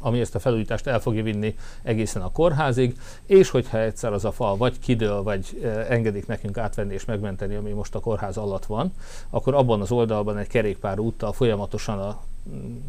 ami 0.00 0.20
ezt 0.20 0.34
a 0.34 0.38
felújítást 0.38 0.86
el 0.86 1.00
fogja 1.00 1.22
vinni 1.22 1.56
egészen 1.82 2.22
a 2.22 2.32
kórházig, 2.32 2.98
és 3.26 3.50
hogyha 3.50 3.78
egyszer 3.78 4.12
az 4.12 4.24
a 4.24 4.32
fal 4.32 4.56
vagy 4.56 4.78
kidől, 4.78 5.22
vagy 5.22 5.72
engedik 5.88 6.26
nekünk 6.26 6.58
átvenni 6.58 6.94
és 6.94 7.04
megmenteni, 7.04 7.54
ami 7.54 7.70
most 7.70 7.94
a 7.94 8.00
kórház 8.00 8.36
alatt 8.36 8.66
van, 8.66 8.92
akkor 9.30 9.54
abban 9.54 9.80
az 9.80 9.90
oldalban 9.90 10.38
egy 10.38 10.48
kerékpár 10.48 10.98
úttal 10.98 11.32
folyamatosan 11.32 11.98
a 11.98 12.20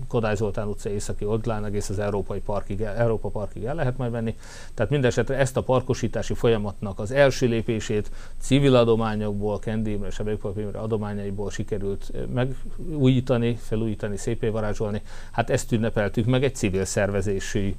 Kodály 0.07 0.35
Zoltán 0.35 0.67
utca 0.67 0.89
északi 0.89 1.25
oldalán 1.25 1.65
egész 1.65 1.89
az 1.89 1.99
Európai 1.99 2.39
Parkig, 2.39 2.81
Európa 2.81 3.29
Parkig 3.29 3.63
el 3.63 3.75
lehet 3.75 3.97
majd 3.97 4.11
menni. 4.11 4.35
Tehát 4.73 4.91
mindesetre 4.91 5.35
ezt 5.35 5.57
a 5.57 5.63
parkosítási 5.63 6.33
folyamatnak 6.33 6.99
az 6.99 7.11
első 7.11 7.47
lépését 7.47 8.11
civil 8.39 8.75
adományokból, 8.75 9.59
Kendimre, 9.59 10.09
Sebekpapimre 10.09 10.79
adományaiból 10.79 11.51
sikerült 11.51 12.11
megújítani, 12.33 13.55
felújítani, 13.55 14.17
szépé 14.17 14.47
varázsolni. 14.47 15.01
Hát 15.31 15.49
ezt 15.49 15.71
ünnepeltük 15.71 16.25
meg 16.25 16.43
egy 16.43 16.55
civil 16.55 16.85
szervezésű 16.85 17.75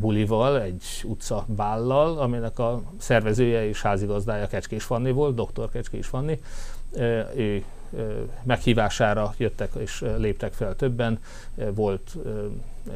bulival, 0.00 0.62
egy 0.62 0.84
utca 1.04 1.44
bállal, 1.46 2.18
aminek 2.18 2.58
a 2.58 2.82
szervezője 2.98 3.68
és 3.68 3.82
házigazdája 3.82 4.46
Kecskés 4.46 4.84
Fanni 4.84 5.10
volt, 5.10 5.34
dr. 5.34 5.70
Kecskés 5.70 6.06
Fanni. 6.06 6.40
Ő 7.34 7.64
meghívására 8.42 9.34
jöttek 9.36 9.70
és 9.78 10.04
léptek 10.16 10.52
fel 10.52 10.76
többen. 10.76 11.18
Volt 11.74 12.16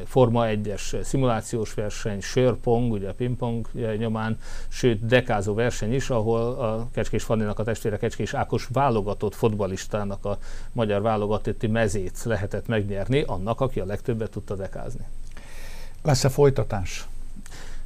Forma 0.05 0.45
1-es 0.47 1.03
szimulációs 1.03 1.73
verseny, 1.73 2.21
sörpong, 2.21 2.91
ugye 2.91 3.13
pingpong 3.13 3.67
nyomán, 3.97 4.37
sőt 4.67 5.05
dekázó 5.05 5.53
verseny 5.53 5.93
is, 5.93 6.09
ahol 6.09 6.41
a 6.41 6.87
Kecskés 6.93 7.23
Fanninak 7.23 7.59
a 7.59 7.63
testvére 7.63 7.97
Kecskés 7.97 8.33
Ákos 8.33 8.67
válogatott 8.71 9.35
fotbalistának 9.35 10.25
a 10.25 10.37
magyar 10.71 11.01
válogatotti 11.01 11.67
mezét 11.67 12.23
lehetett 12.23 12.67
megnyerni, 12.67 13.21
annak, 13.21 13.61
aki 13.61 13.79
a 13.79 13.85
legtöbbet 13.85 14.31
tudta 14.31 14.55
dekázni. 14.55 15.05
Lesz-e 16.01 16.29
folytatás? 16.29 17.07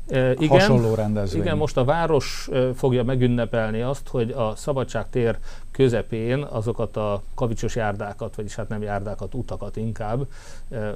E, 0.08 0.32
igen, 0.32 0.48
hasonló 0.48 0.94
rendezvény. 0.94 1.42
Igen, 1.42 1.58
most 1.58 1.78
a 1.78 1.84
város 1.84 2.50
fogja 2.76 3.04
megünnepelni 3.04 3.82
azt, 3.82 4.08
hogy 4.08 4.32
a 4.32 4.56
Szabadságtér 4.56 5.38
közepén 5.72 6.44
azokat 6.44 6.98
a 6.98 7.22
kavicsos 7.36 7.76
járdákat, 7.76 8.36
vagyis 8.36 8.56
hát 8.56 8.70
nem 8.70 8.82
járdákat, 8.82 9.34
utakat 9.34 9.76
inkább, 9.76 10.28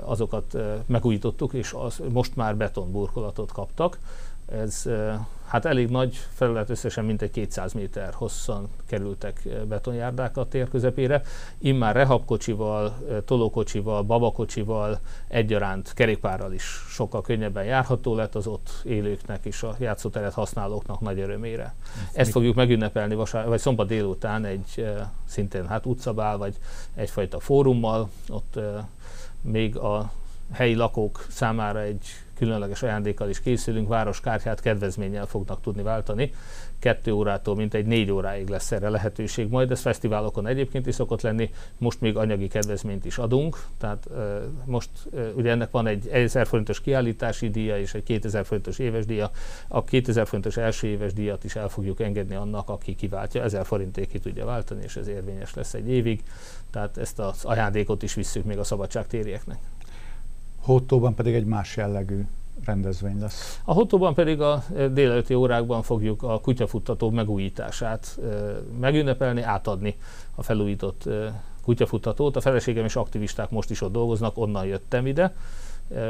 azokat 0.03 0.57
megújítottuk, 0.85 1.53
és 1.53 1.73
az, 1.73 2.01
most 2.09 2.35
már 2.35 2.55
betonburkolatot 2.55 3.51
kaptak. 3.51 3.97
Ez 4.51 4.89
hát 5.47 5.65
elég 5.65 5.89
nagy 5.89 6.19
felület, 6.33 6.69
összesen 6.69 7.05
mintegy 7.05 7.31
200 7.31 7.73
méter 7.73 8.13
hosszan 8.13 8.69
kerültek 8.85 9.41
betonjárdák 9.67 10.37
a 10.37 10.47
tér 10.47 10.69
közepére. 10.69 11.21
Immár 11.57 11.95
rehabkocsival, 11.95 12.97
tolókocsival, 13.25 14.03
babakocsival, 14.03 14.99
egyaránt 15.27 15.93
kerékpárral 15.93 16.53
is 16.53 16.63
sokkal 16.89 17.21
könnyebben 17.21 17.63
járható 17.63 18.15
lett 18.15 18.35
az 18.35 18.47
ott 18.47 18.69
élőknek 18.83 19.45
és 19.45 19.63
a 19.63 19.75
játszóteret 19.79 20.33
használóknak 20.33 20.99
nagy 20.99 21.19
örömére. 21.19 21.73
Ezt 22.13 22.31
fogjuk 22.31 22.55
megünnepelni 22.55 23.15
vasár, 23.15 23.47
vagy 23.47 23.59
szombat 23.59 23.87
délután 23.87 24.45
egy 24.45 24.85
szintén 25.25 25.67
hát 25.67 25.85
utcabál, 25.85 26.37
vagy 26.37 26.55
egyfajta 26.95 27.39
fórummal, 27.39 28.09
ott 28.29 28.59
még 29.41 29.77
a 29.77 30.11
helyi 30.51 30.75
lakók 30.75 31.25
számára 31.29 31.81
egy 31.81 32.05
különleges 32.41 32.83
ajándékkal 32.83 33.29
is 33.29 33.41
készülünk, 33.41 33.87
városkártyát 33.87 34.61
kedvezménnyel 34.61 35.25
fognak 35.25 35.61
tudni 35.61 35.81
váltani. 35.81 36.31
Kettő 36.79 37.11
órától 37.11 37.55
mint 37.55 37.73
egy 37.73 37.85
négy 37.85 38.11
óráig 38.11 38.49
lesz 38.49 38.71
erre 38.71 38.89
lehetőség 38.89 39.49
majd, 39.49 39.71
ez 39.71 39.81
fesztiválokon 39.81 40.47
egyébként 40.47 40.87
is 40.87 40.95
szokott 40.95 41.21
lenni, 41.21 41.49
most 41.77 42.01
még 42.01 42.17
anyagi 42.17 42.47
kedvezményt 42.47 43.05
is 43.05 43.17
adunk, 43.17 43.63
tehát 43.77 44.07
most 44.65 44.89
ugye 45.35 45.51
ennek 45.51 45.71
van 45.71 45.87
egy 45.87 46.07
1000 46.07 46.47
forintos 46.47 46.81
kiállítási 46.81 47.49
díja 47.49 47.79
és 47.79 47.93
egy 47.93 48.03
2000 48.03 48.45
forintos 48.45 48.79
éves 48.79 49.05
díja, 49.05 49.31
a 49.67 49.83
2000 49.83 50.27
forintos 50.27 50.57
első 50.57 50.87
éves 50.87 51.13
díjat 51.13 51.43
is 51.43 51.55
el 51.55 51.69
fogjuk 51.69 51.99
engedni 51.99 52.35
annak, 52.35 52.69
aki 52.69 52.95
kiváltja, 52.95 53.43
1000 53.43 53.65
forinték 53.65 54.07
ki 54.07 54.19
tudja 54.19 54.45
váltani, 54.45 54.83
és 54.83 54.95
ez 54.95 55.07
érvényes 55.07 55.53
lesz 55.53 55.73
egy 55.73 55.89
évig, 55.89 56.23
tehát 56.71 56.97
ezt 56.97 57.19
az 57.19 57.43
ajándékot 57.43 58.03
is 58.03 58.13
visszük 58.13 58.45
még 58.45 58.57
a 58.57 58.63
szabadságtérieknek. 58.63 59.57
Hótóban 60.61 61.15
pedig 61.15 61.33
egy 61.33 61.45
más 61.45 61.77
jellegű 61.77 62.25
rendezvény 62.65 63.19
lesz. 63.19 63.61
A 63.65 63.73
Hótóban 63.73 64.13
pedig 64.13 64.41
a 64.41 64.63
eh, 64.75 64.89
délelőtti 64.89 65.33
órákban 65.33 65.81
fogjuk 65.81 66.23
a 66.23 66.39
kutyafuttató 66.39 67.09
megújítását 67.09 68.19
eh, 68.23 68.31
megünnepelni, 68.79 69.41
átadni 69.41 69.95
a 70.35 70.43
felújított 70.43 71.05
eh, 71.05 71.33
kutyafuttatót. 71.63 72.35
A 72.35 72.41
feleségem 72.41 72.85
és 72.85 72.95
aktivisták 72.95 73.49
most 73.49 73.69
is 73.69 73.81
ott 73.81 73.91
dolgoznak, 73.91 74.37
onnan 74.37 74.65
jöttem 74.65 75.07
ide. 75.07 75.35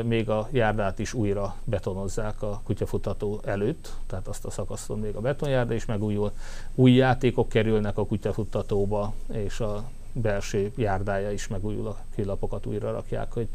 Még 0.06 0.30
a 0.30 0.48
járdát 0.52 1.00
is 1.00 1.14
újra 1.14 1.56
betonozzák 1.64 2.42
a 2.42 2.62
kutyafutató 2.64 3.42
előtt, 3.46 3.94
tehát 4.08 4.28
azt 4.28 4.46
a 4.46 4.50
szakaszon 4.50 5.00
még 5.00 5.16
a 5.16 5.20
betonjárda 5.20 5.74
is 5.74 5.86
megújul. 5.86 6.32
Új 6.76 6.92
játékok 6.92 7.50
kerülnek 7.50 7.98
a 7.98 8.06
kutyafuttatóba, 8.06 9.14
és 9.32 9.60
a 9.60 9.84
belső 10.14 10.72
járdája 10.76 11.32
is 11.32 11.48
megújul, 11.48 11.88
a 11.88 11.98
kilapokat 12.16 12.66
újra 12.66 12.92
rakják, 12.92 13.32
hogy 13.32 13.48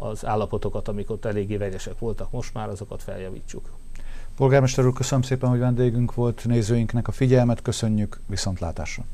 az 0.00 0.26
állapotokat, 0.26 0.88
amik 0.88 1.10
ott 1.10 1.24
eléggé 1.24 1.56
vegyesek 1.56 1.98
voltak 1.98 2.30
most 2.30 2.54
már, 2.54 2.68
azokat 2.68 3.02
feljavítsuk. 3.02 3.70
Polgármester 4.36 4.86
úr, 4.86 4.92
köszönöm 4.92 5.22
szépen, 5.22 5.48
hogy 5.48 5.58
vendégünk 5.58 6.14
volt, 6.14 6.44
nézőinknek 6.44 7.08
a 7.08 7.12
figyelmet, 7.12 7.62
köszönjük, 7.62 8.20
viszontlátásra! 8.26 9.04